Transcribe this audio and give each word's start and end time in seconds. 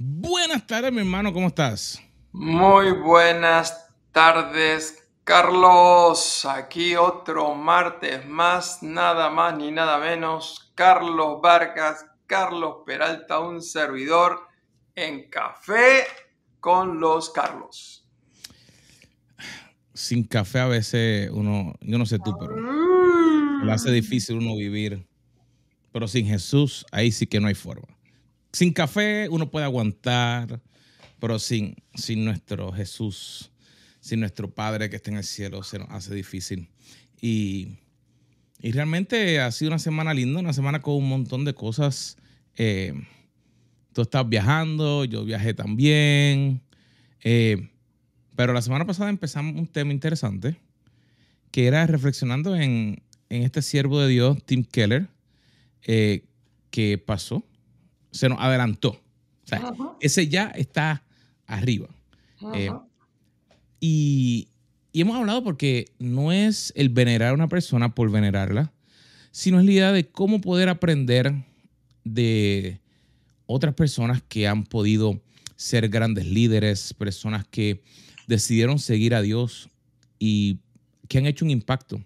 Buenas 0.00 0.64
tardes, 0.64 0.92
mi 0.92 1.00
hermano, 1.00 1.32
¿cómo 1.32 1.48
estás? 1.48 2.00
Muy 2.30 2.92
buenas 2.92 3.88
tardes, 4.12 5.10
Carlos. 5.24 6.44
Aquí 6.44 6.94
otro 6.94 7.56
martes 7.56 8.24
más, 8.24 8.80
nada 8.80 9.28
más 9.28 9.56
ni 9.58 9.72
nada 9.72 9.98
menos. 9.98 10.70
Carlos 10.76 11.40
Vargas, 11.42 12.06
Carlos 12.28 12.76
Peralta, 12.86 13.40
un 13.40 13.60
servidor 13.60 14.46
en 14.94 15.28
café 15.28 16.04
con 16.60 17.00
los 17.00 17.30
Carlos. 17.30 18.06
Sin 19.94 20.22
café 20.22 20.60
a 20.60 20.68
veces 20.68 21.28
uno, 21.32 21.74
yo 21.80 21.98
no 21.98 22.06
sé 22.06 22.20
tú, 22.20 22.36
pero 22.38 22.56
lo 22.56 23.72
hace 23.72 23.90
difícil 23.90 24.36
uno 24.36 24.54
vivir. 24.54 25.08
Pero 25.90 26.06
sin 26.06 26.24
Jesús, 26.24 26.86
ahí 26.92 27.10
sí 27.10 27.26
que 27.26 27.40
no 27.40 27.48
hay 27.48 27.54
forma. 27.54 27.97
Sin 28.58 28.72
café 28.72 29.28
uno 29.30 29.52
puede 29.52 29.66
aguantar, 29.66 30.60
pero 31.20 31.38
sin, 31.38 31.76
sin 31.94 32.24
nuestro 32.24 32.72
Jesús, 32.72 33.52
sin 34.00 34.18
nuestro 34.18 34.52
Padre 34.52 34.90
que 34.90 34.96
está 34.96 35.12
en 35.12 35.18
el 35.18 35.22
cielo, 35.22 35.62
se 35.62 35.78
nos 35.78 35.88
hace 35.90 36.12
difícil. 36.12 36.68
Y, 37.20 37.78
y 38.60 38.72
realmente 38.72 39.38
ha 39.38 39.52
sido 39.52 39.70
una 39.70 39.78
semana 39.78 40.12
linda, 40.12 40.40
una 40.40 40.52
semana 40.52 40.82
con 40.82 40.96
un 40.96 41.08
montón 41.08 41.44
de 41.44 41.54
cosas. 41.54 42.16
Eh, 42.56 42.94
tú 43.92 44.02
estás 44.02 44.28
viajando, 44.28 45.04
yo 45.04 45.24
viajé 45.24 45.54
también. 45.54 46.60
Eh, 47.22 47.68
pero 48.34 48.52
la 48.52 48.62
semana 48.62 48.84
pasada 48.84 49.08
empezamos 49.08 49.54
un 49.54 49.68
tema 49.68 49.92
interesante, 49.92 50.56
que 51.52 51.68
era 51.68 51.86
reflexionando 51.86 52.56
en, 52.56 53.04
en 53.28 53.42
este 53.44 53.62
siervo 53.62 54.00
de 54.00 54.08
Dios, 54.08 54.44
Tim 54.44 54.64
Keller, 54.64 55.06
eh, 55.82 56.24
que 56.72 56.98
pasó, 56.98 57.44
se 58.10 58.28
nos 58.28 58.38
adelantó. 58.40 58.90
O 58.90 59.46
sea, 59.48 59.72
ese 60.00 60.28
ya 60.28 60.48
está 60.48 61.04
arriba. 61.46 61.88
Eh, 62.54 62.70
y, 63.80 64.48
y, 64.92 65.00
hemos 65.00 65.16
hablado 65.16 65.42
porque 65.42 65.86
no 65.98 66.32
es 66.32 66.72
el 66.76 66.88
venerar 66.88 67.30
a 67.30 67.34
una 67.34 67.48
persona 67.48 67.94
por 67.94 68.10
venerarla, 68.10 68.72
sino 69.30 69.58
es 69.58 69.66
la 69.66 69.72
idea 69.72 69.92
de 69.92 70.08
cómo 70.08 70.40
poder 70.40 70.68
aprender 70.68 71.44
de 72.04 72.80
otras 73.46 73.74
personas 73.74 74.22
que 74.22 74.46
han 74.46 74.64
podido 74.64 75.20
ser 75.56 75.88
grandes 75.88 76.26
líderes, 76.26 76.94
personas 76.94 77.46
que 77.48 77.82
decidieron 78.28 78.78
seguir 78.78 79.14
a 79.14 79.22
Dios 79.22 79.68
y 80.18 80.60
que 81.08 81.18
han 81.18 81.26
hecho 81.26 81.44
un 81.44 81.50
impacto. 81.50 82.00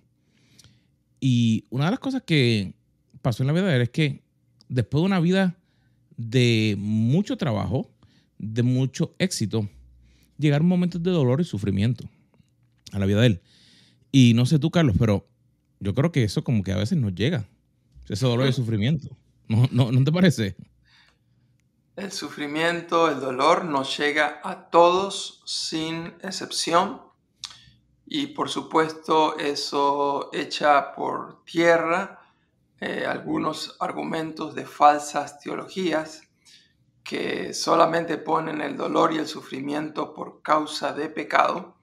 Y 1.20 1.66
una 1.70 1.86
de 1.86 1.90
las 1.90 2.00
cosas 2.00 2.22
que 2.24 2.72
pasó 3.20 3.42
en 3.42 3.48
la 3.48 3.52
vida 3.52 3.66
de 3.66 3.76
él 3.76 3.82
es 3.82 3.90
que 3.90 4.22
después 4.68 5.02
de 5.02 5.06
una 5.06 5.20
vida 5.20 5.56
de 6.16 6.76
mucho 6.78 7.36
trabajo, 7.36 7.90
de 8.38 8.62
mucho 8.62 9.14
éxito, 9.18 9.68
llegaron 10.38 10.66
momentos 10.66 11.02
de 11.02 11.10
dolor 11.10 11.40
y 11.40 11.44
sufrimiento 11.44 12.08
a 12.92 12.98
la 12.98 13.06
vida 13.06 13.20
de 13.20 13.26
él. 13.26 13.42
Y 14.10 14.34
no 14.34 14.46
sé 14.46 14.58
tú, 14.58 14.70
Carlos, 14.70 14.96
pero 14.98 15.26
yo 15.80 15.94
creo 15.94 16.12
que 16.12 16.24
eso 16.24 16.44
como 16.44 16.62
que 16.62 16.72
a 16.72 16.76
veces 16.76 16.98
nos 16.98 17.14
llega, 17.14 17.48
ese 18.08 18.26
dolor 18.26 18.48
y 18.48 18.52
sufrimiento. 18.52 19.16
¿No, 19.48 19.68
no, 19.72 19.92
¿No 19.92 20.04
te 20.04 20.12
parece? 20.12 20.56
El 21.96 22.10
sufrimiento, 22.10 23.10
el 23.10 23.20
dolor 23.20 23.64
nos 23.64 23.96
llega 23.98 24.40
a 24.44 24.70
todos 24.70 25.42
sin 25.44 26.14
excepción 26.22 27.02
y 28.06 28.28
por 28.28 28.48
supuesto 28.48 29.38
eso 29.38 30.30
echa 30.32 30.94
por 30.94 31.44
tierra 31.44 32.21
eh, 32.84 33.06
algunos 33.06 33.76
argumentos 33.78 34.56
de 34.56 34.66
falsas 34.66 35.38
teologías 35.38 36.22
que 37.04 37.54
solamente 37.54 38.18
ponen 38.18 38.60
el 38.60 38.76
dolor 38.76 39.12
y 39.12 39.18
el 39.18 39.28
sufrimiento 39.28 40.12
por 40.12 40.42
causa 40.42 40.92
de 40.92 41.08
pecado, 41.08 41.76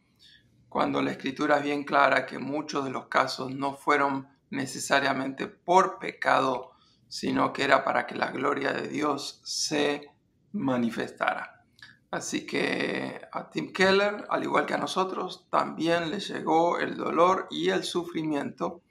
cuando 0.68 1.02
la 1.02 1.12
escritura 1.12 1.60
es 1.60 1.64
bien 1.64 1.86
clara 1.86 2.26
que 2.26 2.38
muchos 2.38 2.84
de 2.84 2.92
los 2.92 3.08
casos 3.08 3.56
no 3.56 3.76
fueron 3.76 4.28
necesariamente 4.50 5.48
por 5.48 6.00
pecado, 6.00 6.72
sino 7.08 7.54
que 7.54 7.64
era 7.64 7.86
para 7.86 8.06
que 8.06 8.16
la 8.16 8.32
gloria 8.32 8.74
de 8.74 8.90
Dios 8.90 9.40
se 9.46 10.12
manifestara. 10.52 11.64
Así 12.12 12.46
que 12.46 13.22
a 13.32 13.50
Tim 13.50 13.72
Keller, 13.72 14.26
al 14.30 14.44
igual 14.44 14.66
que 14.66 14.74
a 14.74 14.78
nosotros, 14.78 15.48
también 15.50 16.12
le 16.12 16.20
llegó 16.20 16.78
el 16.78 16.98
dolor 16.98 17.48
y 17.50 17.70
el 17.70 17.86
sufrimiento 17.86 18.82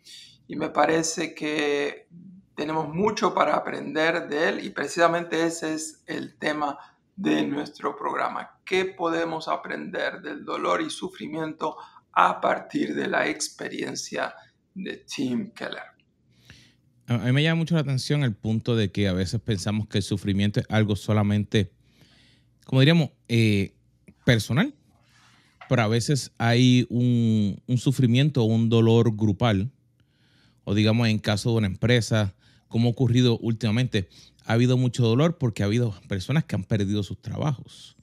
y 0.48 0.56
me 0.56 0.70
parece 0.70 1.34
que 1.34 2.08
tenemos 2.56 2.92
mucho 2.92 3.34
para 3.34 3.54
aprender 3.54 4.28
de 4.28 4.48
él 4.48 4.64
y 4.64 4.70
precisamente 4.70 5.46
ese 5.46 5.74
es 5.74 6.02
el 6.06 6.36
tema 6.38 6.78
de 7.14 7.46
nuestro 7.46 7.96
programa. 7.96 8.58
¿Qué 8.64 8.86
podemos 8.86 9.46
aprender 9.46 10.22
del 10.22 10.44
dolor 10.44 10.80
y 10.80 10.90
sufrimiento 10.90 11.76
a 12.12 12.40
partir 12.40 12.94
de 12.94 13.06
la 13.06 13.28
experiencia 13.28 14.34
de 14.74 14.96
Tim 14.96 15.50
Keller? 15.50 15.82
A 17.06 17.18
mí 17.18 17.32
me 17.32 17.42
llama 17.42 17.60
mucho 17.60 17.74
la 17.74 17.82
atención 17.82 18.22
el 18.24 18.34
punto 18.34 18.74
de 18.74 18.90
que 18.90 19.06
a 19.06 19.12
veces 19.12 19.40
pensamos 19.40 19.86
que 19.86 19.98
el 19.98 20.04
sufrimiento 20.04 20.60
es 20.60 20.66
algo 20.70 20.96
solamente, 20.96 21.72
como 22.64 22.80
diríamos, 22.80 23.10
eh, 23.28 23.74
personal, 24.24 24.74
pero 25.68 25.82
a 25.82 25.88
veces 25.88 26.32
hay 26.38 26.86
un, 26.88 27.62
un 27.66 27.78
sufrimiento 27.78 28.42
o 28.42 28.46
un 28.46 28.68
dolor 28.68 29.14
grupal 29.14 29.70
o 30.68 30.74
digamos 30.74 31.08
en 31.08 31.18
caso 31.18 31.50
de 31.52 31.56
una 31.56 31.66
empresa, 31.66 32.34
como 32.68 32.88
ha 32.88 32.92
ocurrido 32.92 33.38
últimamente, 33.38 34.10
ha 34.44 34.52
habido 34.52 34.76
mucho 34.76 35.02
dolor 35.02 35.38
porque 35.38 35.62
ha 35.62 35.66
habido 35.66 35.98
personas 36.08 36.44
que 36.44 36.56
han 36.56 36.64
perdido 36.64 37.02
sus 37.02 37.22
trabajos, 37.22 37.96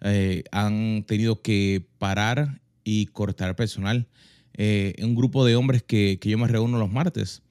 eh, 0.00 0.42
han 0.50 1.04
tenido 1.06 1.42
que 1.42 1.86
parar 1.98 2.62
y 2.84 3.04
cortar 3.08 3.54
personal. 3.54 4.08
Eh, 4.54 4.94
un 5.02 5.14
grupo 5.14 5.44
de 5.44 5.56
hombres 5.56 5.82
que, 5.82 6.18
yo 6.22 6.38
me 6.38 6.48
reúno 6.48 6.78
los 6.78 6.90
martes, 6.90 7.42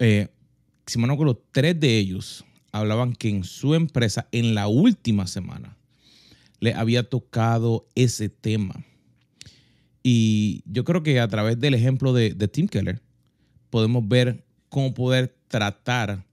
eh, 0.00 0.30
si 0.84 0.98
me 0.98 1.12
acuerdo, 1.12 1.40
tres 1.52 1.78
de 1.78 1.96
ellos 1.96 2.44
hablaban 2.72 3.12
que 3.12 3.28
en 3.28 3.44
su 3.44 3.76
empresa, 3.76 4.26
en 4.32 4.56
la 4.56 4.66
última 4.66 5.28
semana, 5.28 5.76
le 6.58 6.74
había 6.74 7.08
tocado 7.08 7.86
ese 7.94 8.28
tema. 8.28 8.84
Y 10.02 10.64
yo 10.66 10.82
creo 10.82 11.04
que 11.04 11.20
a 11.20 11.28
través 11.28 11.60
del 11.60 11.74
ejemplo 11.74 12.12
de, 12.12 12.34
de 12.34 12.48
Tim 12.48 12.66
Keller, 12.66 13.00
podemos 13.72 14.06
ver 14.06 14.44
cómo 14.68 14.92
poder 14.92 15.34
tratar 15.48 16.26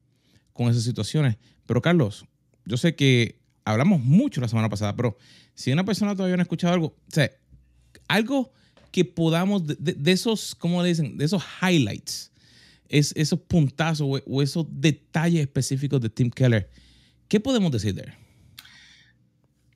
con 0.51 0.69
esas 0.69 0.83
situaciones. 0.83 1.37
Pero 1.65 1.81
Carlos, 1.81 2.25
yo 2.65 2.75
sé 2.75 2.95
que 2.95 3.39
hablamos 3.63 4.01
mucho 4.01 4.41
la 4.41 4.49
semana 4.49 4.67
pasada, 4.67 4.93
pero 4.93 5.17
si 5.53 5.71
una 5.71 5.85
persona 5.85 6.17
todavía 6.17 6.35
no 6.35 6.41
ha 6.41 6.43
escuchado 6.43 6.73
algo, 6.73 6.87
o 6.87 7.11
sea, 7.11 7.31
algo 8.09 8.51
que 8.91 9.05
podamos, 9.05 9.63
de, 9.65 10.11
esos, 10.11 10.53
¿cómo 10.53 10.83
le 10.83 10.89
dicen? 10.89 11.17
De 11.17 11.23
esos 11.23 11.41
highlights, 11.61 12.33
es, 12.89 13.13
esos 13.15 13.39
puntazos 13.39 14.21
o, 14.27 14.41
esos 14.41 14.65
detalles 14.69 15.39
específicos 15.39 16.01
de 16.01 16.09
Tim 16.09 16.31
Keller, 16.31 16.69
¿qué 17.29 17.39
podemos 17.39 17.71
decir 17.71 17.95
de 17.95 18.01
él? 18.01 18.13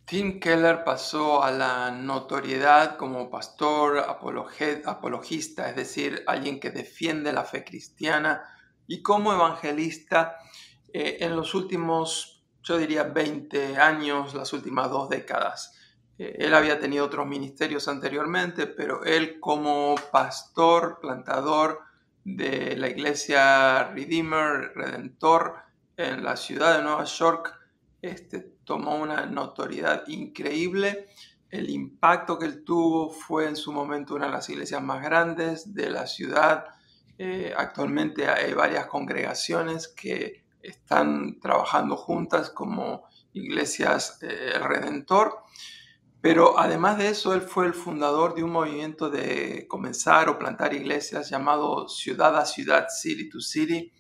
Tim 0.06 0.40
Keller 0.40 0.84
pasó 0.84 1.44
a 1.44 1.52
la 1.52 1.90
notoriedad 1.90 2.98
como 2.98 3.30
pastor 3.30 4.00
apologista, 4.00 5.70
es 5.70 5.76
decir, 5.76 6.24
alguien 6.28 6.60
que 6.60 6.72
defiende 6.72 7.32
la 7.32 7.46
fe 7.46 7.64
cristiana, 7.64 8.44
y 8.86 9.02
como 9.02 9.32
evangelista 9.32 10.38
eh, 10.92 11.18
en 11.22 11.36
los 11.36 11.56
últimos, 11.56 12.44
yo 12.62 12.78
diría, 12.78 13.04
20 13.04 13.78
años, 13.78 14.34
las 14.34 14.52
últimas 14.52 14.90
dos 14.90 15.10
décadas. 15.10 15.74
Eh, 16.18 16.36
él 16.40 16.54
había 16.54 16.80
tenido 16.80 17.06
otros 17.06 17.26
ministerios 17.26 17.88
anteriormente, 17.88 18.68
pero 18.68 19.06
él 19.06 19.40
como 19.40 19.96
pastor, 20.12 21.00
plantador 21.02 21.80
de 22.26 22.76
la 22.76 22.90
iglesia 22.90 23.86
Redeemer, 23.86 24.74
Redentor, 24.76 25.64
en 25.96 26.24
la 26.24 26.36
ciudad 26.36 26.78
de 26.78 26.84
Nueva 26.84 27.06
York, 27.06 27.58
este, 28.02 28.53
tomó 28.64 28.96
una 28.96 29.26
notoriedad 29.26 30.08
increíble. 30.08 31.08
El 31.50 31.70
impacto 31.70 32.40
que 32.40 32.46
él 32.46 32.64
tuvo 32.64 33.10
fue 33.10 33.48
en 33.48 33.56
su 33.56 33.72
momento 33.72 34.16
una 34.16 34.26
de 34.26 34.32
las 34.32 34.50
iglesias 34.50 34.82
más 34.82 35.04
grandes 35.04 35.74
de 35.74 35.90
la 35.90 36.08
ciudad. 36.08 36.66
Eh, 37.18 37.54
actualmente 37.56 38.28
hay 38.28 38.54
varias 38.54 38.88
congregaciones 38.88 39.88
que 39.88 40.44
están 40.62 41.40
trabajando 41.40 41.96
juntas 41.96 42.50
como 42.50 43.04
iglesias 43.34 44.20
eh, 44.22 44.58
Redentor. 44.60 45.44
Pero 46.22 46.58
además 46.58 46.98
de 46.98 47.10
eso, 47.10 47.34
él 47.34 47.42
fue 47.42 47.66
el 47.66 47.74
fundador 47.74 48.34
de 48.34 48.46
un 48.46 48.52
movimiento 48.52 49.10
de 49.10 49.68
comenzar 49.68 50.30
o 50.30 50.40
plantar 50.40 50.74
iglesias 50.74 51.30
llamado 51.30 51.90
Ciudad 51.90 52.38
a 52.38 52.46
Ciudad, 52.46 52.88
City 52.88 53.30
to 53.30 53.42
City, 53.42 53.92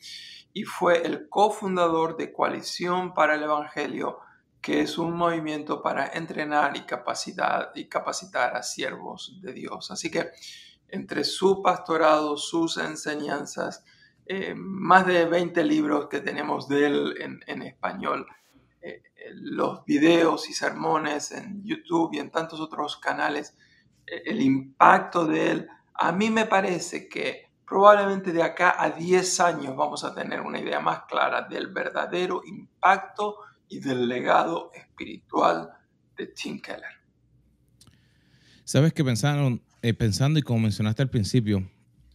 y 0.53 0.63
fue 0.63 1.05
el 1.05 1.27
cofundador 1.27 2.15
de 2.15 2.31
Coalición 2.31 3.13
para 3.13 3.35
el 3.35 3.43
Evangelio, 3.43 4.19
que 4.63 4.79
es 4.79 4.97
un 4.97 5.11
movimiento 5.11 5.81
para 5.81 6.07
entrenar 6.13 6.77
y, 6.77 6.85
capacitar, 6.85 8.55
a 8.55 8.63
siervos 8.63 9.37
de 9.41 9.51
Dios. 9.51 9.91
Así 9.91 10.09
que 10.09 10.31
entre 10.87 11.25
su 11.25 11.61
pastorado, 11.61 12.37
sus 12.37 12.77
enseñanzas, 12.77 13.83
eh, 14.25 14.53
más 14.55 15.05
de 15.05 15.25
20 15.25 15.65
libros 15.65 16.07
que 16.07 16.21
tenemos 16.21 16.69
de 16.69 16.85
él 16.85 17.41
en, 17.45 17.61
español, 17.61 18.25
eh, 18.81 19.03
los 19.33 19.83
videos 19.83 20.49
y 20.49 20.53
sermones 20.53 21.33
en 21.33 21.61
YouTube 21.65 22.13
y 22.13 22.19
en 22.19 22.31
tantos 22.31 22.61
otros 22.61 22.95
canales, 22.95 23.57
eh, 24.07 24.23
el 24.27 24.39
impacto 24.39 25.25
de 25.25 25.51
él, 25.51 25.67
a 25.93 26.13
mí 26.13 26.29
me 26.29 26.45
parece 26.45 27.09
que 27.09 27.49
probablemente 27.67 28.31
de 28.31 28.43
acá 28.43 28.81
a 28.81 28.91
10 28.91 29.39
años 29.41 29.75
vamos 29.75 30.05
a 30.05 30.15
tener 30.15 30.39
una 30.39 30.59
idea 30.59 30.79
más 30.79 31.03
clara 31.03 31.41
del 31.41 31.67
verdadero 31.67 32.41
impacto 32.45 33.39
y 33.73 33.79
del 33.79 34.07
legado 34.07 34.71
espiritual 34.75 35.71
de 36.15 36.27
Tim 36.27 36.59
Keller. 36.59 36.93
Sabes 38.63 38.93
que 38.93 39.03
pensaron, 39.03 39.63
eh, 39.81 39.95
pensando 39.95 40.37
y 40.37 40.43
como 40.43 40.59
mencionaste 40.59 41.01
al 41.01 41.09
principio, 41.09 41.67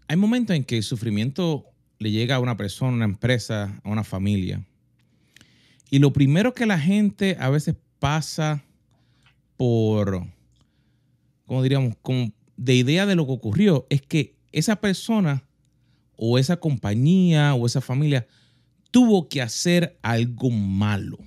hay 0.06 0.16
momentos 0.16 0.54
en 0.54 0.64
que 0.64 0.76
el 0.76 0.84
sufrimiento 0.84 1.66
le 1.98 2.12
llega 2.12 2.36
a 2.36 2.38
una 2.38 2.56
persona, 2.56 2.92
a 2.92 2.94
una 2.94 3.04
empresa, 3.06 3.80
a 3.82 3.88
una 3.88 4.04
familia. 4.04 4.64
Y 5.90 5.98
lo 5.98 6.12
primero 6.12 6.54
que 6.54 6.64
la 6.64 6.78
gente 6.78 7.36
a 7.40 7.50
veces 7.50 7.74
pasa 7.98 8.62
por, 9.56 10.24
como 11.44 11.62
diríamos, 11.64 11.94
de 12.56 12.74
idea 12.74 13.04
de 13.04 13.16
lo 13.16 13.26
que 13.26 13.32
ocurrió, 13.32 13.84
es 13.90 14.00
que 14.00 14.36
esa 14.52 14.76
persona 14.76 15.42
o 16.16 16.38
esa 16.38 16.58
compañía 16.58 17.54
o 17.54 17.66
esa 17.66 17.80
familia 17.80 18.28
tuvo 18.92 19.28
que 19.28 19.42
hacer 19.42 19.98
algo 20.02 20.50
malo. 20.50 21.18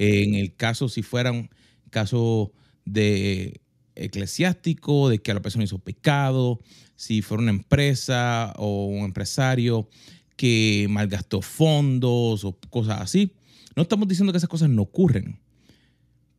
En 0.00 0.34
el 0.34 0.54
caso, 0.54 0.88
si 0.88 1.02
fuera 1.02 1.32
un 1.32 1.50
caso 1.90 2.52
de 2.84 3.60
eclesiástico, 3.96 5.08
de 5.08 5.18
que 5.18 5.34
la 5.34 5.42
persona 5.42 5.64
hizo 5.64 5.80
pecado, 5.80 6.60
si 6.94 7.20
fuera 7.20 7.42
una 7.42 7.50
empresa 7.50 8.52
o 8.56 8.86
un 8.86 9.04
empresario 9.04 9.88
que 10.36 10.86
malgastó 10.88 11.42
fondos 11.42 12.44
o 12.44 12.56
cosas 12.70 13.00
así. 13.00 13.32
No 13.74 13.82
estamos 13.82 14.06
diciendo 14.06 14.32
que 14.32 14.38
esas 14.38 14.48
cosas 14.48 14.70
no 14.70 14.82
ocurren, 14.82 15.40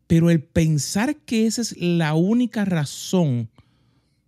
pero 0.07 0.29
el 0.29 0.41
pensar 0.41 1.17
que 1.17 1.45
esa 1.45 1.61
es 1.61 1.75
la 1.77 2.13
única 2.13 2.63
razón 2.63 3.49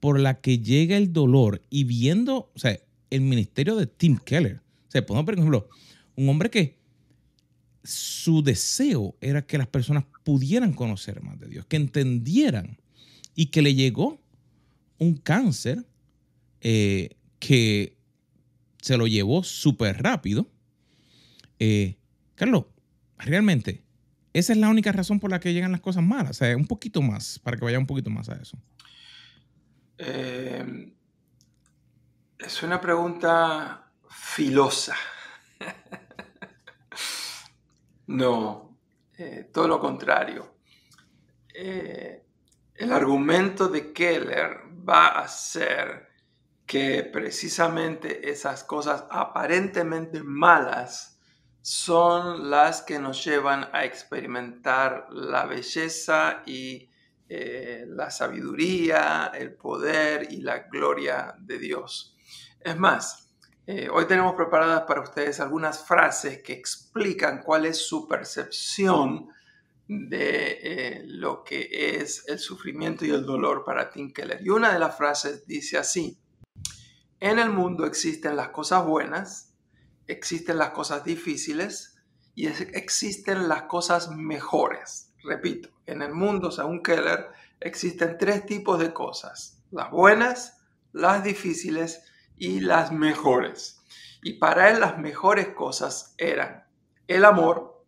por 0.01 0.19
la 0.19 0.41
que 0.41 0.59
llega 0.59 0.97
el 0.97 1.13
dolor 1.13 1.61
y 1.69 1.85
viendo, 1.85 2.51
o 2.53 2.59
sea, 2.59 2.77
el 3.09 3.21
ministerio 3.21 3.77
de 3.77 3.87
Tim 3.87 4.17
Keller, 4.17 4.61
o 4.87 4.91
sea, 4.91 5.05
por 5.05 5.33
ejemplo, 5.33 5.69
un 6.17 6.27
hombre 6.27 6.49
que 6.49 6.80
su 7.83 8.43
deseo 8.43 9.15
era 9.21 9.41
que 9.41 9.57
las 9.57 9.67
personas 9.67 10.05
pudieran 10.23 10.73
conocer 10.73 11.21
más 11.21 11.39
de 11.39 11.47
Dios, 11.47 11.65
que 11.65 11.77
entendieran 11.77 12.77
y 13.35 13.47
que 13.47 13.61
le 13.61 13.73
llegó 13.73 14.21
un 14.97 15.15
cáncer 15.17 15.85
eh, 16.61 17.15
que 17.39 17.97
se 18.81 18.97
lo 18.97 19.07
llevó 19.07 19.43
súper 19.43 20.01
rápido. 20.01 20.47
Eh, 21.59 21.97
Carlos, 22.35 22.65
realmente, 23.17 23.83
esa 24.33 24.53
es 24.53 24.59
la 24.59 24.69
única 24.69 24.91
razón 24.91 25.19
por 25.19 25.31
la 25.31 25.39
que 25.39 25.53
llegan 25.53 25.71
las 25.71 25.81
cosas 25.81 26.03
malas. 26.03 26.31
O 26.31 26.33
sea, 26.33 26.55
un 26.55 26.67
poquito 26.67 27.01
más, 27.01 27.39
para 27.39 27.57
que 27.57 27.65
vaya 27.65 27.79
un 27.79 27.87
poquito 27.87 28.09
más 28.09 28.29
a 28.29 28.35
eso. 28.35 28.57
Eh, 29.97 30.93
es 32.39 32.63
una 32.63 32.81
pregunta 32.81 33.91
filosa. 34.09 34.95
No, 38.07 38.77
todo 39.51 39.67
lo 39.67 39.79
contrario. 39.79 40.55
el 41.53 42.91
argumento 42.91 43.67
de 43.67 43.93
Keller 43.93 44.61
va 44.87 45.19
a 45.19 45.27
ser 45.27 46.09
que 46.65 47.03
precisamente 47.03 48.29
esas 48.29 48.63
cosas 48.63 49.05
aparentemente 49.09 50.23
malas 50.23 51.19
son 51.61 52.49
las 52.49 52.81
que 52.81 52.97
nos 52.97 53.23
llevan 53.23 53.69
a 53.71 53.85
experimentar 53.85 55.07
la 55.11 55.45
belleza 55.45 56.41
y 56.45 56.89
eh, 57.29 57.85
la 57.87 58.09
sabiduría, 58.09 59.31
el 59.33 59.53
poder 59.53 60.31
y 60.31 60.41
la 60.41 60.59
gloria 60.59 61.35
de 61.39 61.59
Dios. 61.59 62.15
Es 62.59 62.77
más, 62.77 63.30
eh, 63.67 63.89
hoy 63.89 64.05
tenemos 64.05 64.35
preparadas 64.35 64.83
para 64.83 65.01
ustedes 65.01 65.39
algunas 65.39 65.85
frases 65.85 66.41
que 66.41 66.53
explican 66.53 67.41
cuál 67.43 67.65
es 67.65 67.77
su 67.77 68.07
percepción 68.07 69.29
de 69.87 70.59
eh, 70.61 71.03
lo 71.05 71.43
que 71.43 71.69
es 71.97 72.27
el 72.27 72.39
sufrimiento 72.39 73.05
y 73.05 73.11
el 73.11 73.25
dolor 73.25 73.63
para 73.63 73.89
Tim 73.89 74.11
Keller. 74.11 74.41
Y 74.41 74.49
una 74.49 74.73
de 74.73 74.79
las 74.79 74.97
frases 74.97 75.45
dice 75.45 75.77
así, 75.77 76.17
en 77.19 77.37
el 77.37 77.51
mundo 77.51 77.85
existen 77.85 78.35
las 78.35 78.49
cosas 78.49 78.83
buenas, 78.85 79.53
existen 80.07 80.57
las 80.57 80.71
cosas 80.71 81.03
difíciles 81.03 81.97
y 82.33 82.47
existen 82.47 83.47
las 83.47 83.63
cosas 83.63 84.09
mejores. 84.09 85.13
Repito, 85.23 85.69
en 85.85 86.01
el 86.01 86.13
mundo, 86.13 86.51
según 86.51 86.81
Keller, 86.81 87.27
existen 87.59 88.17
tres 88.17 88.45
tipos 88.45 88.79
de 88.79 88.91
cosas. 88.91 89.61
Las 89.69 89.91
buenas, 89.91 90.57
las 90.93 91.23
difíciles 91.23 92.01
y 92.37 92.59
las 92.61 92.91
mejores. 92.91 93.81
Y 94.21 94.33
para 94.33 94.69
él 94.69 94.79
las 94.79 94.97
mejores 94.97 95.49
cosas 95.49 96.15
eran 96.17 96.65
el 97.07 97.25
amor, 97.25 97.85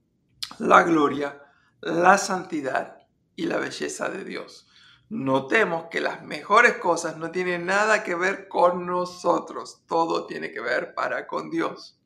la 0.59 0.83
gloria, 0.83 1.41
la 1.81 2.17
santidad 2.17 2.97
y 3.35 3.45
la 3.45 3.57
belleza 3.57 4.09
de 4.09 4.23
Dios 4.23 4.67
notemos 5.13 5.85
que 5.91 6.01
las 6.01 6.23
mejores 6.23 6.77
cosas 6.77 7.17
no 7.17 7.29
tienen 7.29 7.67
nada 7.67 8.03
que 8.03 8.15
ver 8.15 8.47
con 8.47 8.87
nosotros, 8.87 9.83
todo 9.87 10.25
tiene 10.25 10.51
que 10.51 10.59
ver 10.59 10.95
para 10.95 11.27
con 11.27 11.51
Dios. 11.51 11.99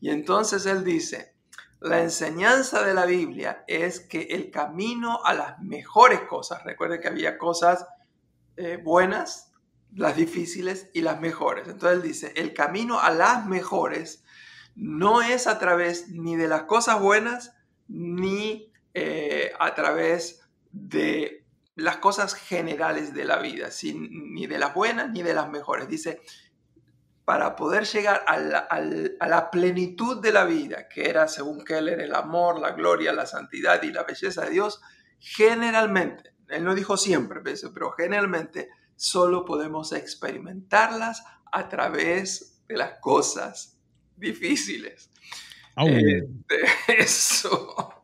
Y 0.00 0.10
entonces 0.10 0.66
él 0.66 0.82
dice, 0.82 1.36
la 1.78 2.00
enseñanza 2.00 2.82
de 2.82 2.92
la 2.92 3.06
Biblia 3.06 3.64
es 3.68 4.00
que 4.00 4.22
el 4.22 4.50
camino 4.50 5.20
a 5.24 5.32
las 5.32 5.60
mejores 5.60 6.22
cosas, 6.22 6.64
recuerde 6.64 6.98
que 6.98 7.08
había 7.08 7.38
cosas 7.38 7.86
eh, 8.56 8.80
buenas, 8.82 9.49
las 9.94 10.16
difíciles 10.16 10.90
y 10.94 11.02
las 11.02 11.20
mejores. 11.20 11.68
Entonces 11.68 11.98
él 11.98 12.02
dice, 12.02 12.32
el 12.36 12.54
camino 12.54 13.00
a 13.00 13.10
las 13.10 13.46
mejores 13.46 14.24
no 14.74 15.22
es 15.22 15.46
a 15.46 15.58
través 15.58 16.08
ni 16.08 16.36
de 16.36 16.48
las 16.48 16.62
cosas 16.62 17.00
buenas 17.00 17.54
ni 17.88 18.72
eh, 18.94 19.52
a 19.58 19.74
través 19.74 20.48
de 20.72 21.44
las 21.74 21.96
cosas 21.96 22.34
generales 22.34 23.14
de 23.14 23.24
la 23.24 23.38
vida, 23.38 23.68
ni 23.94 24.46
de 24.46 24.58
las 24.58 24.74
buenas 24.74 25.10
ni 25.10 25.22
de 25.22 25.34
las 25.34 25.48
mejores. 25.48 25.88
Dice, 25.88 26.20
para 27.24 27.56
poder 27.56 27.84
llegar 27.84 28.24
a 28.26 28.38
la, 28.38 29.50
plenitud 29.50 30.20
de 30.20 30.32
la 30.32 30.44
vida, 30.44 30.88
que 30.88 31.08
era, 31.08 31.28
según 31.28 31.64
Keller, 31.64 32.00
el 32.00 32.14
amor, 32.14 32.58
la 32.58 32.72
gloria, 32.72 33.12
la 33.12 33.26
santidad 33.26 33.82
y 33.82 33.92
la 33.92 34.02
belleza 34.02 34.44
de 34.44 34.50
Dios, 34.50 34.80
generalmente, 35.18 36.34
él 36.48 36.64
no 36.64 36.74
dijo 36.74 36.96
siempre, 36.96 37.40
pero 37.42 37.92
generalmente 37.92 38.68
solo 39.00 39.46
podemos 39.46 39.92
experimentarlas 39.92 41.24
a 41.50 41.70
través 41.70 42.60
de 42.68 42.76
las 42.76 43.00
cosas 43.00 43.78
difíciles. 44.14 45.10
Eh, 45.78 46.28
eso 46.88 47.98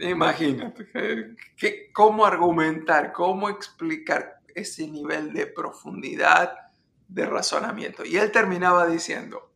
Imagínate, 0.00 1.36
¿cómo 1.92 2.26
argumentar, 2.26 3.12
cómo 3.12 3.48
explicar 3.48 4.40
ese 4.52 4.88
nivel 4.88 5.32
de 5.32 5.46
profundidad 5.46 6.52
de 7.06 7.24
razonamiento? 7.24 8.04
Y 8.04 8.16
él 8.16 8.32
terminaba 8.32 8.88
diciendo, 8.88 9.52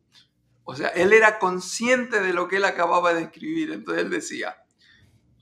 o 0.63 0.75
sea, 0.75 0.87
él 0.89 1.11
era 1.11 1.39
consciente 1.39 2.21
de 2.21 2.31
lo 2.31 2.47
que 2.47 2.57
él 2.57 2.65
acababa 2.65 3.13
de 3.13 3.23
escribir, 3.23 3.73
entonces 3.73 4.05
él 4.05 4.09
decía, 4.09 4.63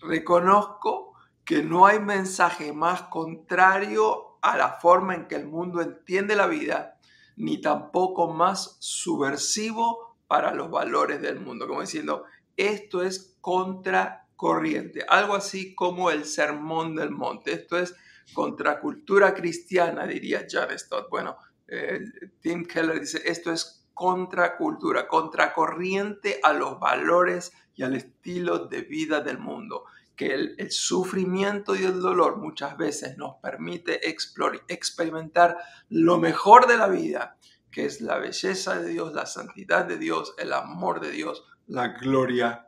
reconozco 0.01 1.13
que 1.43 1.62
no 1.62 1.85
hay 1.85 2.00
mensaje 2.00 2.74
más 2.74 3.03
contrario 3.03 4.25
a 4.46 4.58
la 4.58 4.74
forma 4.74 5.16
en 5.16 5.28
que 5.28 5.36
el 5.36 5.48
mundo 5.48 5.82
entiende 5.82 6.36
la 6.36 6.46
vida, 6.46 7.00
ni 7.36 7.60
tampoco 7.60 8.32
más 8.32 8.78
subversivo 8.80 10.16
para 10.28 10.54
los 10.54 10.70
valores 10.70 11.20
del 11.20 11.40
mundo, 11.40 11.68
como 11.68 11.82
diciendo, 11.82 12.25
esto 12.56 13.02
es 13.02 13.36
contra 13.42 14.28
corriente, 14.36 15.04
algo 15.10 15.34
así 15.34 15.74
como 15.74 16.12
el 16.12 16.25
sermón 16.25 16.96
del 16.96 17.10
monte. 17.10 17.54
Esto 17.54 17.80
es 17.80 17.96
contracultura 18.34 19.34
cristiana, 19.34 20.06
diría 20.06 20.46
John 20.50 20.78
Stott. 20.78 21.10
Bueno, 21.10 21.38
eh, 21.68 22.02
Tim 22.40 22.66
Keller 22.66 23.00
dice, 23.00 23.24
esto 23.25 23.52
es 23.52 23.88
contracultura, 23.96 25.08
contracorriente 25.08 26.40
a 26.44 26.54
los 26.54 26.80
valores 26.80 27.52
y 27.74 27.82
al 27.82 27.96
estilo 27.96 28.68
de 28.68 28.82
vida 28.82 29.22
del 29.22 29.40
mundo, 29.40 29.86
que 30.15 30.34
el, 30.34 30.72
sufrimiento 30.72 31.75
y 31.75 31.84
el 31.84 32.00
dolor 32.00 32.38
muchas 32.38 32.77
veces 32.77 33.17
nos 33.17 33.36
permite 33.41 34.00
experimentar 34.10 35.57
lo 35.89 36.17
mejor 36.19 36.67
de 36.67 36.77
la 36.77 36.88
vida, 36.88 37.38
que 37.72 37.86
es 37.86 38.01
la 38.01 38.17
belleza 38.17 38.79
de 38.79 38.89
Dios, 38.89 39.13
la 39.13 39.25
santidad 39.25 39.86
de 39.86 39.98
Dios, 39.98 40.34
el 40.38 40.53
amor 40.53 41.01
de 41.01 41.12
Dios, 41.12 41.43
la 41.67 41.89
gloria 41.89 42.67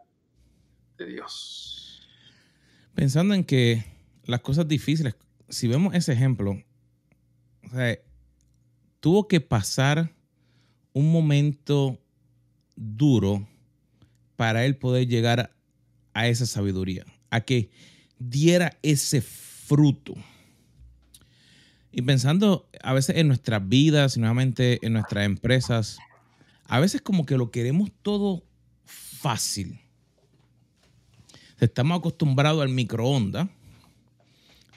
de 0.98 1.06
Dios. 1.06 2.08
Pensando 2.94 3.34
en 3.34 3.44
que 3.44 3.86
las 4.26 4.42
cosas 4.42 4.68
difíciles, 4.68 5.16
si 5.50 5.68
vemos 5.68 5.94
ese 5.94 6.14
ejemplo, 6.14 6.62
tuvo 9.00 9.28
que 9.28 9.40
pasar 9.40 10.14
un 10.94 11.12
momento 11.12 12.00
duro 12.76 13.48
para 14.36 14.66
él 14.66 14.78
poder 14.78 15.08
llegar 15.08 15.56
a 16.14 16.28
esa 16.28 16.46
sabiduría, 16.46 17.06
a 17.30 17.42
que 17.42 17.70
diera 18.20 18.78
ese 18.82 19.22
fruto. 19.22 20.16
Y 21.92 22.02
pensando 22.02 22.70
a 22.84 22.94
veces 22.94 23.18
en 23.18 23.28
nuestras 23.28 23.68
vidas 23.68 24.18
nuevamente 24.18 24.86
en 24.86 24.94
nuestras 24.94 25.26
empresas, 25.26 25.98
a 26.66 26.80
veces 26.80 27.02
como 27.02 27.26
que 27.26 27.38
lo 27.38 27.50
queremos 27.50 27.92
todo 28.02 28.44
fácil. 28.86 29.80
Estamos 31.60 31.98
acostumbrados 31.98 32.62
al 32.62 32.70
microondas, 32.70 33.48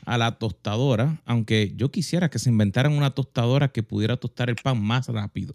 a 0.07 0.17
la 0.17 0.39
tostadora, 0.39 1.21
aunque 1.27 1.73
yo 1.77 1.91
quisiera 1.91 2.31
que 2.31 2.39
se 2.39 2.49
inventaran 2.49 2.93
una 2.93 3.11
tostadora 3.11 3.69
que 3.69 3.83
pudiera 3.83 4.17
tostar 4.17 4.49
el 4.49 4.57
pan 4.57 4.83
más 4.83 5.09
rápido. 5.09 5.55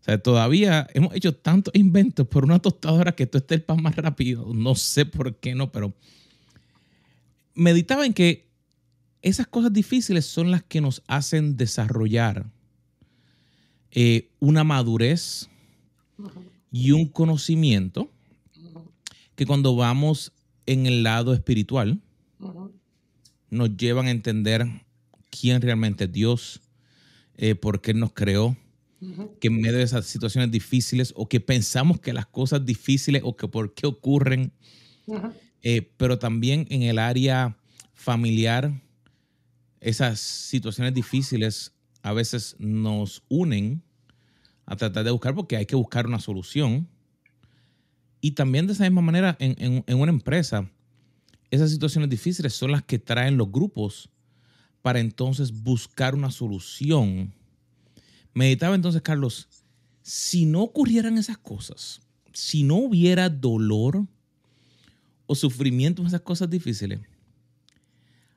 O 0.00 0.04
sea, 0.04 0.18
todavía 0.18 0.86
hemos 0.94 1.14
hecho 1.14 1.34
tantos 1.34 1.74
inventos 1.74 2.26
por 2.26 2.44
una 2.44 2.58
tostadora 2.58 3.12
que 3.12 3.26
toste 3.26 3.56
el 3.56 3.62
pan 3.62 3.82
más 3.82 3.96
rápido. 3.96 4.46
No 4.54 4.74
sé 4.74 5.04
por 5.04 5.36
qué 5.36 5.54
no, 5.54 5.70
pero 5.70 5.92
meditaba 7.54 8.06
en 8.06 8.14
que 8.14 8.48
esas 9.22 9.46
cosas 9.46 9.72
difíciles 9.72 10.24
son 10.24 10.50
las 10.50 10.62
que 10.62 10.80
nos 10.80 11.02
hacen 11.06 11.56
desarrollar 11.58 12.46
eh, 13.90 14.30
una 14.38 14.64
madurez 14.64 15.48
y 16.72 16.92
un 16.92 17.06
conocimiento 17.06 18.10
que 19.34 19.46
cuando 19.46 19.76
vamos 19.76 20.32
en 20.66 20.86
el 20.86 21.02
lado 21.02 21.34
espiritual 21.34 22.00
nos 23.50 23.76
llevan 23.76 24.06
a 24.06 24.10
entender 24.10 24.66
quién 25.30 25.60
realmente 25.60 26.04
es 26.04 26.12
Dios, 26.12 26.60
eh, 27.36 27.54
por 27.54 27.80
qué 27.80 27.92
nos 27.92 28.12
creó, 28.12 28.56
que 29.40 29.48
en 29.48 29.60
medio 29.60 29.78
de 29.78 29.82
esas 29.82 30.06
situaciones 30.06 30.50
difíciles 30.50 31.12
o 31.16 31.28
que 31.28 31.40
pensamos 31.40 32.00
que 32.00 32.12
las 32.12 32.26
cosas 32.26 32.64
difíciles 32.64 33.22
o 33.24 33.34
que 33.34 33.48
por 33.48 33.72
qué 33.72 33.86
ocurren, 33.86 34.52
eh, 35.62 35.90
pero 35.96 36.18
también 36.18 36.66
en 36.70 36.82
el 36.82 36.98
área 36.98 37.56
familiar, 37.94 38.82
esas 39.80 40.20
situaciones 40.20 40.92
difíciles 40.92 41.72
a 42.02 42.12
veces 42.12 42.56
nos 42.58 43.22
unen 43.28 43.82
a 44.66 44.76
tratar 44.76 45.04
de 45.04 45.10
buscar 45.10 45.34
porque 45.34 45.56
hay 45.56 45.66
que 45.66 45.76
buscar 45.76 46.06
una 46.06 46.20
solución. 46.20 46.86
Y 48.20 48.32
también 48.32 48.66
de 48.66 48.74
esa 48.74 48.84
misma 48.84 49.00
manera 49.00 49.36
en, 49.40 49.82
en 49.86 49.98
una 49.98 50.12
empresa, 50.12 50.70
esas 51.50 51.70
situaciones 51.70 52.10
difíciles 52.10 52.52
son 52.52 52.72
las 52.72 52.82
que 52.82 52.98
traen 52.98 53.38
los 53.38 53.50
grupos 53.50 54.10
para 54.82 55.00
entonces 55.00 55.52
buscar 55.52 56.14
una 56.14 56.30
solución 56.30 57.34
Meditaba 58.34 58.74
entonces, 58.74 59.02
Carlos, 59.02 59.48
si 60.02 60.46
no 60.46 60.62
ocurrieran 60.62 61.18
esas 61.18 61.38
cosas, 61.38 62.00
si 62.32 62.62
no 62.62 62.76
hubiera 62.76 63.28
dolor 63.28 64.04
o 65.26 65.34
sufrimiento 65.34 66.02
en 66.02 66.08
esas 66.08 66.22
cosas 66.22 66.48
difíciles, 66.48 67.00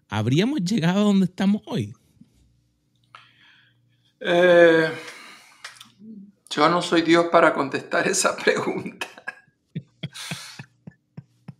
¿habríamos 0.09 0.63
llegado 0.63 1.01
a 1.01 1.03
donde 1.03 1.25
estamos 1.25 1.61
hoy? 1.65 1.93
Eh, 4.19 4.91
yo 6.49 6.69
no 6.69 6.81
soy 6.81 7.01
Dios 7.01 7.27
para 7.31 7.53
contestar 7.53 8.07
esa 8.07 8.35
pregunta. 8.35 9.07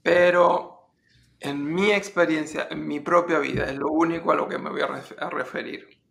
Pero 0.02 0.92
en 1.40 1.64
mi 1.64 1.92
experiencia, 1.92 2.68
en 2.70 2.88
mi 2.88 3.00
propia 3.00 3.40
vida, 3.40 3.70
es 3.70 3.78
lo 3.78 3.90
único 3.90 4.32
a 4.32 4.36
lo 4.36 4.48
que 4.48 4.58
me 4.58 4.70
voy 4.70 4.82
a 4.82 5.30
referir 5.30 6.03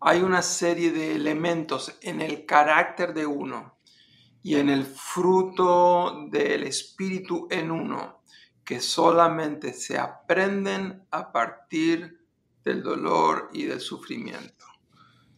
hay 0.00 0.22
una 0.22 0.42
serie 0.42 0.92
de 0.92 1.14
elementos 1.14 1.96
en 2.02 2.20
el 2.20 2.44
carácter 2.46 3.14
de 3.14 3.26
uno 3.26 3.78
y 4.42 4.56
en 4.56 4.68
el 4.68 4.84
fruto 4.84 6.26
del 6.30 6.64
espíritu 6.64 7.48
en 7.50 7.70
uno 7.70 8.22
que 8.64 8.80
solamente 8.80 9.72
se 9.72 9.98
aprenden 9.98 11.06
a 11.10 11.32
partir 11.32 12.20
del 12.64 12.82
dolor 12.82 13.48
y 13.52 13.64
del 13.64 13.80
sufrimiento. 13.80 14.66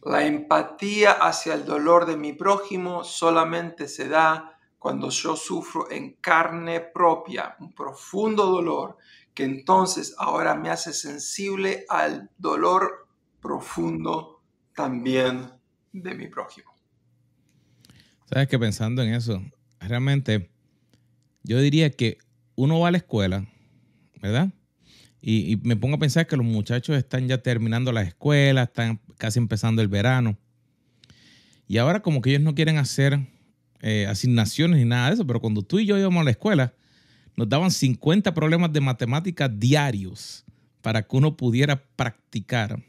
La 0.01 0.25
empatía 0.25 1.11
hacia 1.11 1.53
el 1.53 1.65
dolor 1.65 2.05
de 2.05 2.17
mi 2.17 2.33
prójimo 2.33 3.03
solamente 3.03 3.87
se 3.87 4.07
da 4.07 4.57
cuando 4.79 5.09
yo 5.09 5.35
sufro 5.35 5.91
en 5.91 6.13
carne 6.21 6.79
propia 6.79 7.55
un 7.59 7.73
profundo 7.73 8.45
dolor 8.45 8.97
que 9.33 9.43
entonces 9.43 10.15
ahora 10.17 10.55
me 10.55 10.69
hace 10.69 10.93
sensible 10.93 11.85
al 11.89 12.29
dolor 12.37 13.07
profundo 13.41 14.38
también 14.79 15.49
de 15.91 16.15
mi 16.15 16.27
prójimo. 16.27 16.73
Sabes 18.31 18.47
que 18.47 18.57
pensando 18.57 19.03
en 19.03 19.13
eso, 19.13 19.43
realmente 19.81 20.49
yo 21.43 21.59
diría 21.59 21.89
que 21.89 22.17
uno 22.55 22.79
va 22.79 22.87
a 22.87 22.91
la 22.91 22.99
escuela, 22.99 23.45
¿verdad? 24.21 24.53
Y, 25.21 25.59
me 25.63 25.75
pongo 25.75 25.97
a 25.97 25.99
pensar 25.99 26.27
que 26.27 26.37
los 26.37 26.45
muchachos 26.45 26.95
están 26.95 27.27
ya 27.27 27.39
terminando 27.39 27.91
la 27.91 28.03
escuela, 28.03 28.63
están 28.63 29.01
casi 29.17 29.37
empezando 29.39 29.81
el 29.81 29.89
verano. 29.89 30.37
Y 31.67 31.77
ahora 31.77 32.01
como 32.01 32.21
que 32.21 32.29
ellos 32.29 32.43
no 32.43 32.55
quieren 32.55 32.77
hacer 32.77 33.19
eh, 33.81 34.07
asignaciones 34.07 34.79
ni 34.79 34.85
nada 34.85 35.09
de 35.09 35.15
eso, 35.15 35.27
pero 35.27 35.41
cuando 35.41 35.61
tú 35.61 35.79
y 35.79 35.87
yo 35.87 35.97
íbamos 35.97 36.21
a 36.21 36.23
la 36.23 36.31
escuela, 36.31 36.73
nos 37.35 37.49
daban 37.49 37.69
50 37.69 38.33
problemas 38.33 38.71
de 38.71 38.79
matemáticas 38.79 39.51
diarios 39.59 40.45
para 40.81 41.01
que 41.01 41.17
uno 41.17 41.35
pudiera 41.35 41.83
practicar. 41.97 42.81